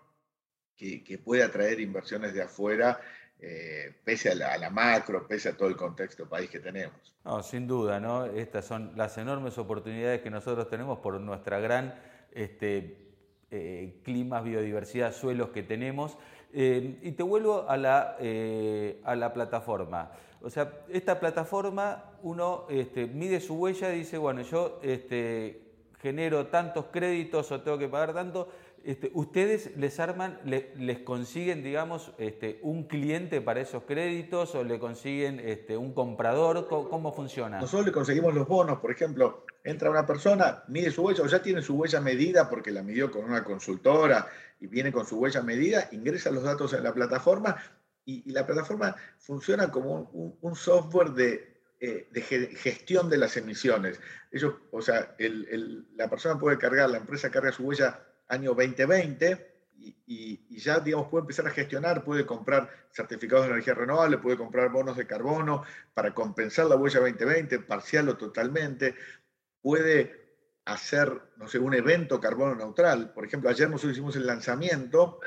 que, 0.77 1.21
puede 1.25 1.45
atraer 1.45 1.79
inversiones 1.79 2.35
de 2.35 2.43
afuera 2.43 3.01
eh, 3.39 3.95
pese 4.03 4.31
a 4.31 4.35
la, 4.35 4.71
macro, 4.71 5.29
pese 5.29 5.51
a 5.51 5.57
todo 5.57 5.69
el 5.69 5.77
contexto 5.77 6.29
país 6.29 6.51
que 6.51 6.59
tenemos. 6.59 7.15
Sin 7.45 7.69
duda, 7.69 8.01
¿no? 8.01 8.25
Estas 8.25 8.65
son 8.65 8.95
las 8.97 9.17
enormes 9.19 9.57
oportunidades 9.59 10.23
que 10.23 10.31
nosotros 10.31 10.69
tenemos 10.69 10.99
por 10.99 11.21
nuestra 11.21 11.61
gran 11.61 11.95
este, 12.33 13.13
eh, 13.53 14.01
climas, 14.03 14.43
biodiversidad, 14.43 15.13
suelos 15.13 15.51
que 15.51 15.63
tenemos. 15.63 16.19
y 16.53 17.13
te 17.13 17.23
vuelvo 17.23 17.69
a 17.69 17.77
la, 17.77 18.17
a 19.05 19.15
la 19.15 19.33
plataforma. 19.33 20.11
O 20.45 20.51
sea, 20.51 20.85
esta 20.89 21.21
plataforma 21.21 22.05
uno 22.23 22.67
este, 22.69 23.07
mide 23.07 23.41
su 23.41 23.55
huella 23.55 23.95
y 23.95 24.01
dice, 24.01 24.19
bueno, 24.19 24.43
yo 24.43 24.81
este, 24.83 25.63
genero 26.01 26.47
tantos 26.49 26.87
créditos 26.93 27.51
o 27.53 27.61
tengo 27.61 27.79
que 27.79 27.89
pagar 27.89 28.13
tanto. 28.13 28.49
Este, 28.85 29.13
¿Ustedes 29.15 29.77
les 29.77 30.01
arman, 30.01 30.41
les 30.45 30.99
consiguen, 31.01 31.63
digamos, 31.63 32.13
un 32.63 32.89
cliente 32.89 33.41
para 33.41 33.61
esos 33.61 33.85
créditos 33.85 34.57
o 34.57 34.65
le 34.65 34.81
consiguen 34.81 35.41
un 35.79 35.95
comprador? 35.95 36.67
¿Cómo, 36.67 37.13
funciona? 37.13 37.61
Nosotros 37.61 37.87
le 37.87 37.93
conseguimos 37.93 38.35
los 38.35 38.49
bonos, 38.49 38.81
por 38.81 38.91
ejemplo, 38.91 39.47
entra 39.63 39.89
una 39.89 40.05
persona, 40.05 40.65
mide 40.67 40.91
su 40.91 41.03
huella 41.03 41.23
o 41.23 41.29
ya 41.29 41.41
tiene 41.41 41.63
su 41.63 41.77
huella 41.77 42.01
medida 42.01 42.51
porque 42.51 42.73
la 42.73 42.83
midió 42.83 43.13
con 43.13 43.25
una 43.25 43.45
consultora 43.45 44.27
y 44.59 44.67
viene 44.67 44.91
con 44.91 45.07
su 45.07 45.17
huella 45.17 45.43
medida, 45.43 45.89
ingresa 45.93 46.33
los 46.33 46.43
datos 46.43 46.73
en 46.73 46.83
la 46.83 46.93
plataforma 46.93 47.57
y, 48.05 48.31
la 48.33 48.47
plataforma 48.47 48.97
funciona 49.19 49.71
como 49.71 50.11
un, 50.41 50.57
software 50.57 51.11
de, 51.11 51.61
eh, 51.81 52.09
gestión 52.57 53.09
de 53.09 53.19
las 53.19 53.37
emisiones. 53.37 54.01
Ellos, 54.31 54.55
o 54.71 54.83
sea, 54.83 55.15
la 55.97 56.11
persona 56.11 56.39
puede 56.39 56.59
cargar, 56.59 56.91
la 56.91 56.99
empresa 56.99 57.31
carga 57.31 57.53
su 57.53 57.65
huella 57.65 58.01
año 58.29 58.55
2020 58.55 59.53
y, 60.07 60.59
ya, 60.59 60.81
digamos, 60.81 61.09
puede 61.09 61.23
empezar 61.23 61.47
a 61.47 61.51
gestionar, 61.51 62.05
puede 62.05 62.25
comprar 62.25 62.71
certificados 62.93 63.47
de 63.47 63.53
energía 63.53 63.75
renovable, 63.75 64.19
puede 64.19 64.37
comprar 64.37 64.71
bonos 64.71 64.97
de 64.97 65.07
carbono 65.07 65.65
para 65.95 66.15
compensar 66.15 66.67
la 66.67 66.77
huella 66.77 67.01
2020, 67.01 67.61
parcial 67.61 68.09
o 68.09 68.17
totalmente, 68.17 68.95
puede 69.61 70.23
hacer, 70.65 71.21
no 71.37 71.49
sé, 71.49 71.59
un 71.59 71.75
evento 71.75 72.21
carbono 72.21 72.55
neutral. 72.55 73.13
Por 73.13 73.27
ejemplo, 73.27 73.51
ayer 73.51 73.69
nosotros 73.69 73.93
hicimos 73.93 74.15
el 74.17 74.27
lanzamiento 74.27 75.19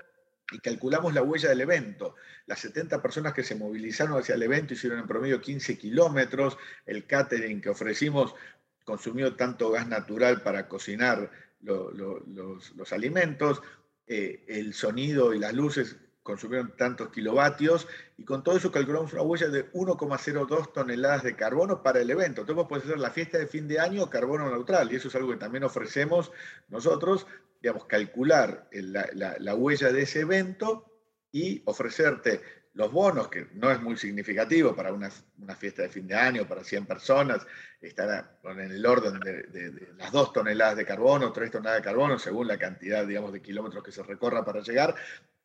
y 0.52 0.60
calculamos 0.60 1.14
la 1.14 1.24
huella 1.24 1.50
del 1.50 1.62
evento. 1.62 2.16
Las 2.46 2.60
70 2.60 3.02
personas 3.02 3.34
que 3.34 3.44
se 3.44 3.56
movilizaron 3.56 4.20
hacia 4.20 4.36
el 4.36 4.44
evento 4.44 4.74
hicieron 4.74 5.00
en 5.00 5.08
promedio 5.08 5.42
15 5.42 5.78
kilómetros. 5.78 6.58
El 6.86 7.06
catering 7.06 7.62
que 7.62 7.70
ofrecimos 7.70 8.36
consumió 8.84 9.36
tanto 9.36 9.72
gas 9.72 9.88
natural 9.88 10.42
para 10.44 10.68
cocinar 10.68 11.32
los, 11.62 12.94
alimentos. 12.94 13.62
Eh, 14.08 14.46
el 14.48 14.76
sonido 14.76 15.34
y 15.34 15.40
las 15.40 15.54
luces 15.54 15.98
consumieron 16.26 16.76
tantos 16.76 17.10
kilovatios 17.10 17.88
y 18.18 18.26
con 18.26 18.44
todo 18.44 18.58
eso 18.58 18.72
calculamos 18.72 19.14
una 19.14 19.22
huella 19.22 19.48
de 19.48 19.72
1,02 19.74 20.74
toneladas 20.74 21.22
de 21.22 21.36
carbono 21.36 21.84
para 21.84 22.02
el 22.02 22.10
evento. 22.10 22.42
Entonces 22.42 22.68
vos 22.68 22.84
hacer 22.84 22.98
la 22.98 23.12
fiesta 23.12 23.38
de 23.38 23.46
fin 23.46 23.68
de 23.68 23.80
año 23.80 24.10
carbono 24.10 24.50
neutral 24.50 24.92
y 24.92 24.96
eso 24.96 25.08
es 25.08 25.16
algo 25.16 25.30
que 25.30 25.38
también 25.38 25.64
ofrecemos 25.64 26.32
nosotros 26.68 27.28
digamos, 27.62 27.86
calcular 27.86 28.68
la, 28.72 29.54
huella 29.54 29.92
de 29.92 30.02
ese 30.02 30.22
evento 30.22 30.92
y 31.32 31.62
ofrecerte 31.66 32.42
los 32.74 32.92
bonos, 32.92 33.28
que 33.28 33.48
no 33.54 33.70
es 33.70 33.80
muy 33.80 33.96
significativo 33.96 34.76
para 34.76 34.92
una, 34.92 35.12
fiesta 35.56 35.84
de 35.84 35.90
fin 35.90 36.08
de 36.08 36.16
año, 36.16 36.48
para 36.48 36.64
100 36.64 36.88
personas, 36.88 37.46
estará 37.80 38.40
en 38.44 38.72
el 38.72 38.84
orden 38.84 39.20
de, 39.20 39.94
las 39.96 40.12
2 40.12 40.34
toneladas 40.34 40.76
de 40.76 40.86
carbono, 40.86 41.32
3 41.32 41.52
toneladas 41.52 41.82
de 41.82 41.86
carbono, 41.86 42.18
según 42.18 42.48
la 42.48 42.58
cantidad, 42.58 43.06
digamos, 43.06 43.32
de 43.32 43.44
kilómetros 43.44 43.84
que 43.84 43.92
se 43.92 44.02
recorra 44.02 44.44
para 44.44 44.62
llegar, 44.62 44.96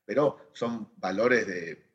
pero 0.05 0.51
son 0.53 0.91
valores 0.97 1.47
de 1.47 1.91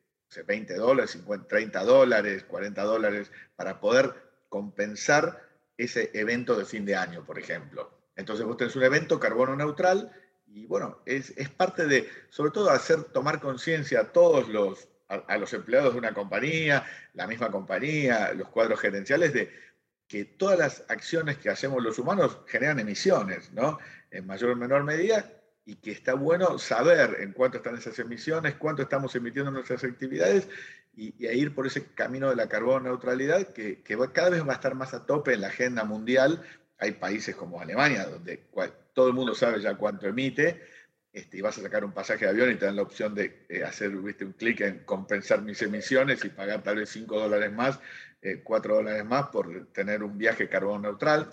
20 0.46 0.74
dólares, 0.74 1.12
50, 1.12 1.48
30 1.48 1.84
dólares, 1.84 2.44
40 2.44 2.82
dólares, 2.82 3.30
para 3.54 3.80
poder 3.80 4.14
compensar 4.48 5.42
ese 5.76 6.10
evento 6.14 6.56
de 6.56 6.64
fin 6.64 6.84
de 6.84 6.96
año, 6.96 7.24
por 7.24 7.38
ejemplo. 7.38 7.90
Entonces 8.16 8.46
vos 8.46 8.56
tenés 8.56 8.76
un 8.76 8.82
evento 8.82 9.20
carbono 9.20 9.56
neutral 9.56 10.10
y 10.46 10.66
bueno, 10.66 11.02
es, 11.04 11.32
parte 11.56 11.86
de, 11.86 12.08
sobre 12.30 12.50
todo, 12.50 12.70
hacer 12.70 13.04
tomar 13.04 13.40
conciencia 13.40 14.00
a 14.00 14.12
todos 14.12 14.48
los, 14.48 14.88
a, 15.08 15.36
los 15.36 15.52
empleados 15.52 15.92
de 15.92 15.98
una 15.98 16.14
compañía, 16.14 16.84
la 17.14 17.26
misma 17.26 17.50
compañía, 17.50 18.32
los 18.32 18.48
cuadros 18.48 18.80
gerenciales, 18.80 19.34
de 19.34 19.52
que 20.08 20.24
todas 20.24 20.58
las 20.58 20.84
acciones 20.88 21.36
que 21.38 21.50
hacemos 21.50 21.82
los 21.82 21.98
humanos 21.98 22.38
generan 22.46 22.78
emisiones, 22.78 23.52
¿no? 23.52 23.78
En 24.10 24.26
mayor 24.26 24.50
o 24.52 24.56
menor 24.56 24.84
medida, 24.84 25.30
y 25.66 25.74
que 25.76 25.90
está 25.90 26.14
bueno 26.14 26.58
saber 26.58 27.18
en 27.20 27.32
cuánto 27.32 27.58
están 27.58 27.76
esas 27.76 27.98
emisiones, 27.98 28.54
cuánto 28.54 28.82
estamos 28.82 29.14
emitiendo 29.14 29.50
nuestras 29.50 29.84
actividades 29.84 30.48
y, 30.96 31.14
y 31.18 31.28
ir 31.28 31.54
por 31.54 31.66
ese 31.66 31.84
camino 31.92 32.30
de 32.30 32.36
la 32.36 32.48
carbono 32.48 32.88
neutralidad 32.88 33.48
que, 33.48 33.82
que 33.82 33.98
cada 34.14 34.30
vez 34.30 34.46
va 34.46 34.52
a 34.52 34.56
estar 34.56 34.74
más 34.74 34.94
a 34.94 35.04
tope 35.04 35.34
en 35.34 35.42
la 35.42 35.48
agenda 35.48 35.84
mundial 35.84 36.42
hay 36.78 36.92
países 36.92 37.34
como 37.34 37.60
Alemania, 37.60 38.06
donde 38.06 38.44
todo 38.92 39.08
el 39.08 39.14
mundo 39.14 39.34
sabe 39.34 39.60
ya 39.60 39.74
cuánto 39.76 40.06
emite, 40.06 40.62
este, 41.12 41.38
y 41.38 41.40
vas 41.40 41.56
a 41.58 41.62
sacar 41.62 41.84
un 41.84 41.92
pasaje 41.92 42.26
de 42.26 42.30
avión 42.30 42.50
y 42.50 42.56
te 42.56 42.66
dan 42.66 42.76
la 42.76 42.82
opción 42.82 43.14
de 43.14 43.46
eh, 43.48 43.64
hacer 43.64 43.90
¿viste, 43.90 44.24
un 44.24 44.32
clic 44.32 44.60
en 44.60 44.84
compensar 44.84 45.40
mis 45.42 45.60
emisiones 45.62 46.24
y 46.24 46.28
pagar 46.28 46.62
tal 46.62 46.76
vez 46.76 46.90
5 46.90 47.18
dólares 47.18 47.52
más, 47.52 47.80
4 48.44 48.72
eh, 48.72 48.76
dólares 48.76 49.04
más 49.04 49.28
por 49.28 49.66
tener 49.72 50.02
un 50.02 50.18
viaje 50.18 50.48
carbono 50.48 50.90
neutral. 50.90 51.30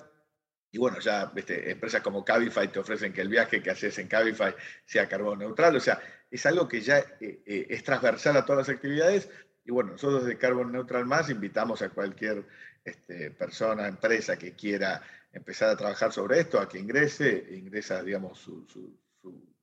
Y 0.74 0.80
bueno, 0.80 1.00
ya 1.00 1.32
empresas 1.36 2.02
como 2.02 2.26
Cabify 2.26 2.68
te 2.68 2.80
ofrecen 2.80 3.14
que 3.14 3.22
el 3.22 3.30
viaje 3.30 3.62
que 3.62 3.70
haces 3.70 3.96
en 4.00 4.08
Cabify 4.08 4.56
sea 4.84 5.08
carbono 5.08 5.36
neutral. 5.36 5.76
O 5.76 5.80
sea, 5.80 6.02
es 6.32 6.44
algo 6.48 6.68
que 6.68 6.82
ya 6.82 6.98
eh, 7.22 7.68
es 7.70 7.84
transversal 7.84 8.36
a 8.38 8.44
todas 8.44 8.68
las 8.68 8.76
actividades. 8.76 9.30
Y 9.64 9.72
bueno, 9.72 9.92
nosotros 9.92 10.26
de 10.26 10.36
Carbon 10.36 10.72
Neutral 10.72 11.06
Más 11.06 11.30
invitamos 11.30 11.84
a 11.84 11.90
cualquier 11.90 12.44
este, 12.84 13.30
persona, 13.30 13.88
empresa 13.88 14.36
que 14.36 14.54
quiera 14.54 15.00
empezar 15.32 15.70
a 15.70 15.78
trabajar 15.78 16.12
sobre 16.12 16.40
esto, 16.40 16.60
a 16.60 16.68
que 16.68 16.80
ingrese, 16.80 17.46
ingresa, 17.52 18.02
digamos, 18.02 18.50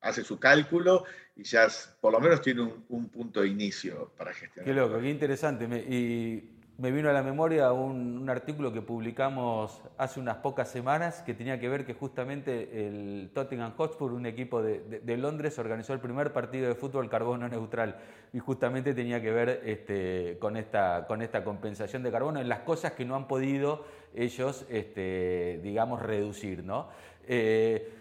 hace 0.03 0.23
su 0.23 0.39
cálculo 0.39 1.07
y 1.35 1.43
ya 1.43 1.67
por 2.01 2.13
lo 2.13 2.21
menos 2.21 2.41
tiene 2.41 2.73
un, 2.89 3.09
punto 3.09 3.41
de 3.41 3.49
inicio 3.49 4.13
para 4.17 4.33
gestionar. 4.33 4.65
Qué 4.65 4.81
loco, 4.81 5.01
qué 5.01 5.11
interesante. 5.11 5.65
y 5.65 6.60
me 6.81 6.91
vino 6.91 7.11
a 7.11 7.13
la 7.13 7.23
memoria 7.23 7.73
un, 7.73 8.29
artículo 8.31 8.73
que 8.73 8.81
publicamos 8.81 9.83
hace 9.99 10.19
unas 10.19 10.39
pocas 10.39 10.71
semanas 10.71 11.21
que 11.21 11.35
tenía 11.35 11.61
que 11.61 11.69
ver 11.69 11.85
que 11.85 11.93
justamente 11.93 12.87
el 12.87 13.31
Tottenham 13.35 13.75
Hotspur, 13.77 14.13
un 14.13 14.25
equipo 14.25 14.63
de, 14.63 15.17
Londres, 15.19 15.59
organizó 15.59 15.93
el 15.93 16.01
primer 16.01 16.33
partido 16.33 16.69
de 16.69 16.75
fútbol 16.75 17.11
carbono 17.11 17.49
neutral 17.49 17.97
y 18.33 18.39
justamente 18.39 18.95
tenía 18.95 19.21
que 19.21 19.31
ver 19.31 19.61
este, 19.67 20.39
con, 20.41 20.57
esta, 20.57 21.07
compensación 21.45 22.03
de 22.03 22.11
carbono 22.11 22.41
en 22.41 22.49
las 22.49 22.61
cosas 22.61 22.93
que 22.93 23.05
no 23.05 23.15
han 23.15 23.29
podido 23.29 23.85
ellos, 24.15 24.65
este, 24.71 25.61
digamos, 25.63 26.01
reducir. 26.01 26.65
¿no? 26.65 26.89
Eh, 27.27 28.00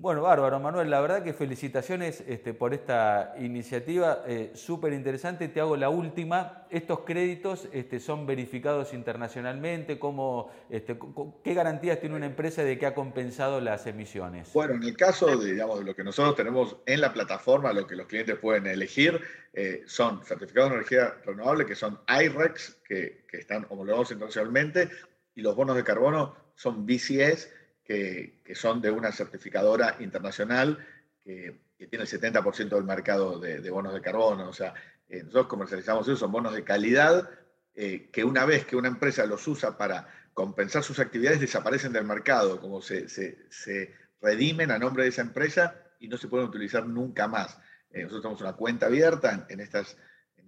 bueno, 0.00 0.22
bárbaro, 0.22 0.60
Manuel. 0.60 0.90
La 0.90 1.00
verdad 1.00 1.24
que 1.24 1.32
felicitaciones 1.32 2.22
este, 2.28 2.54
por 2.54 2.72
esta 2.72 3.34
iniciativa 3.38 4.22
eh, 4.26 4.52
súper 4.54 4.92
interesante. 4.92 5.48
Te 5.48 5.60
hago 5.60 5.76
la 5.76 5.88
última. 5.88 6.66
¿Estos 6.70 7.00
créditos 7.00 7.68
este, 7.72 7.98
son 7.98 8.24
verificados 8.24 8.94
internacionalmente? 8.94 9.98
¿Cómo, 9.98 10.52
este, 10.70 10.96
¿Qué 11.42 11.52
garantías 11.52 11.98
tiene 11.98 12.14
una 12.14 12.26
empresa 12.26 12.62
de 12.62 12.78
que 12.78 12.86
ha 12.86 12.94
compensado 12.94 13.60
las 13.60 13.86
emisiones? 13.88 14.52
Bueno, 14.52 14.74
en 14.74 14.84
el 14.84 14.96
caso 14.96 15.36
de, 15.36 15.54
lo 15.54 15.96
que 15.96 16.04
nosotros 16.04 16.36
tenemos 16.36 16.76
en 16.86 17.00
la 17.00 17.12
plataforma, 17.12 17.72
lo 17.72 17.86
que 17.86 17.96
los 17.96 18.06
clientes 18.06 18.36
pueden 18.36 18.68
elegir 18.68 19.20
eh, 19.52 19.82
son 19.86 20.24
certificados 20.24 20.70
de 20.70 20.76
energía 20.76 21.14
renovable, 21.24 21.66
que 21.66 21.74
son 21.74 21.98
IREX, 22.08 22.78
que, 22.86 23.24
que 23.28 23.38
están 23.38 23.66
homologados 23.68 24.12
internacionalmente, 24.12 24.90
y 25.34 25.42
los 25.42 25.56
bonos 25.56 25.74
de 25.74 25.82
carbono 25.82 26.36
son 26.54 26.86
BCS 26.86 27.57
que, 27.88 28.54
son 28.54 28.82
de 28.82 28.90
una 28.90 29.10
certificadora 29.12 29.96
internacional 30.00 30.78
que, 31.24 31.66
tiene 31.78 32.04
el 32.04 32.10
70% 32.10 32.70
del 32.70 32.84
mercado 32.84 33.38
de, 33.38 33.70
bonos 33.70 33.94
de 33.94 34.00
carbono. 34.00 34.48
O 34.48 34.52
sea, 34.52 34.74
eh, 35.08 35.22
nosotros 35.22 35.46
comercializamos 35.46 36.08
eso, 36.08 36.16
son 36.16 36.32
bonos 36.32 36.52
de 36.52 36.64
calidad 36.64 37.30
eh, 37.74 38.08
que 38.12 38.24
una 38.24 38.44
vez 38.44 38.66
que 38.66 38.74
una 38.74 38.88
empresa 38.88 39.24
los 39.26 39.46
usa 39.46 39.78
para 39.78 40.08
compensar 40.34 40.82
sus 40.82 40.98
actividades, 40.98 41.40
desaparecen 41.40 41.92
del 41.92 42.04
mercado, 42.04 42.60
como 42.60 42.82
se, 42.82 43.08
se, 43.08 43.94
redimen 44.20 44.72
a 44.72 44.78
nombre 44.78 45.04
de 45.04 45.10
esa 45.10 45.22
empresa 45.22 45.76
y 46.00 46.08
no 46.08 46.16
se 46.16 46.26
pueden 46.26 46.48
utilizar 46.48 46.84
nunca 46.84 47.28
más. 47.28 47.56
Eh, 47.92 48.02
nosotros 48.02 48.22
tenemos 48.22 48.40
una 48.40 48.52
cuenta 48.54 48.86
abierta 48.86 49.46
en, 49.48 49.60
estas, 49.60 49.96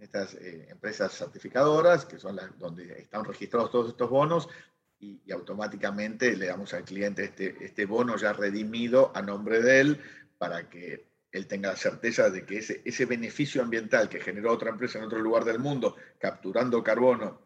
estas 0.01 0.35
empresas 0.35 1.13
certificadoras, 1.13 2.05
que 2.05 2.19
son 2.19 2.35
las 2.37 2.59
donde 2.59 3.01
están 3.01 3.25
registrados 3.25 3.71
todos 3.71 3.91
estos 3.91 4.11
bonos, 4.11 4.49
y, 5.01 5.33
automáticamente 5.33 6.37
le 6.37 6.47
damos 6.47 6.75
al 6.75 6.85
cliente 6.85 7.25
este, 7.25 7.57
este 7.65 7.87
bono 7.87 8.17
ya 8.17 8.33
redimido 8.33 9.11
a 9.15 9.23
nombre 9.23 9.63
de 9.63 9.81
él 9.81 10.01
para 10.39 10.69
que 10.69 11.09
él 11.33 11.47
tenga 11.47 11.71
la 11.71 11.77
certeza 11.77 12.29
de 12.31 12.45
que 12.45 12.59
ese, 12.59 12.83
ese 12.85 13.07
beneficio 13.07 13.63
ambiental 13.63 14.09
que 14.09 14.21
generó 14.21 14.53
otra 14.53 14.71
empresa 14.71 14.99
en 14.99 15.05
otro 15.05 15.21
lugar 15.21 15.45
del 15.45 15.59
mundo, 15.59 15.97
capturando 16.19 16.83
carbono 16.83 17.41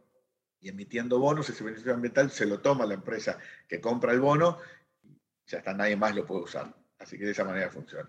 y 0.60 0.68
emitiendo 0.68 1.18
bonos, 1.18 1.48
ese 1.48 1.62
beneficio 1.62 1.92
ambiental 1.92 2.30
se 2.30 2.46
lo 2.46 2.60
toma 2.60 2.86
la 2.86 2.94
empresa 2.94 3.38
que 3.68 3.80
compra 3.80 4.12
el 4.12 4.20
bono 4.20 4.58
y 5.02 5.20
ya 5.46 5.58
está, 5.58 5.74
nadie 5.74 5.96
más 5.96 6.14
lo 6.14 6.24
puede 6.26 6.44
usar. 6.44 6.74
Así 6.98 7.18
que 7.18 7.26
de 7.26 7.32
esa 7.32 7.44
manera 7.44 7.70
funciona. 7.70 8.08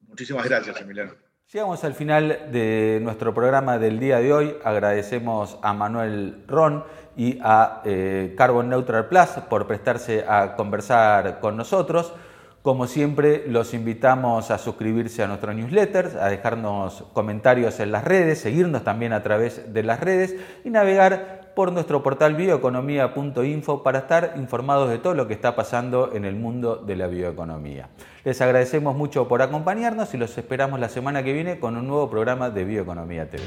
Muchísimas 0.00 0.48
gracias, 0.48 0.80
Emiliano. 0.80 1.14
Llegamos 1.52 1.82
al 1.82 1.94
final 1.94 2.52
de 2.52 3.00
nuestro 3.02 3.34
programa 3.34 3.76
del 3.76 3.98
día 3.98 4.20
de 4.20 4.32
hoy. 4.32 4.54
Agradecemos 4.62 5.58
a 5.62 5.72
Manuel 5.72 6.44
Ron 6.46 6.84
y 7.16 7.40
a 7.42 7.82
eh, 7.84 8.36
Carbon 8.38 8.68
Neutral 8.68 9.08
Plus 9.08 9.30
por 9.48 9.66
prestarse 9.66 10.24
a 10.28 10.54
conversar 10.54 11.40
con 11.40 11.56
nosotros. 11.56 12.12
Como 12.62 12.86
siempre, 12.86 13.48
los 13.48 13.74
invitamos 13.74 14.52
a 14.52 14.58
suscribirse 14.58 15.24
a 15.24 15.26
nuestro 15.26 15.52
newsletter, 15.52 16.18
a 16.20 16.28
dejarnos 16.28 17.02
comentarios 17.14 17.80
en 17.80 17.90
las 17.90 18.04
redes, 18.04 18.40
seguirnos 18.40 18.84
también 18.84 19.12
a 19.12 19.24
través 19.24 19.74
de 19.74 19.82
las 19.82 19.98
redes 19.98 20.36
y 20.64 20.70
navegar 20.70 21.50
por 21.56 21.72
nuestro 21.72 22.00
portal 22.00 22.36
bioeconomía.info 22.36 23.82
para 23.82 23.98
estar 23.98 24.34
informados 24.36 24.88
de 24.88 24.98
todo 24.98 25.14
lo 25.14 25.26
que 25.26 25.34
está 25.34 25.56
pasando 25.56 26.12
en 26.14 26.26
el 26.26 26.36
mundo 26.36 26.76
de 26.76 26.94
la 26.94 27.08
bioeconomía. 27.08 27.88
Les 28.24 28.40
agradecemos 28.40 28.94
mucho 28.96 29.28
por 29.28 29.40
acompañarnos 29.40 30.12
y 30.12 30.18
los 30.18 30.36
esperamos 30.36 30.78
la 30.78 30.88
semana 30.88 31.22
que 31.22 31.32
viene 31.32 31.58
con 31.58 31.76
un 31.76 31.86
nuevo 31.86 32.10
programa 32.10 32.50
de 32.50 32.64
Bioeconomía 32.64 33.30
TV. 33.30 33.44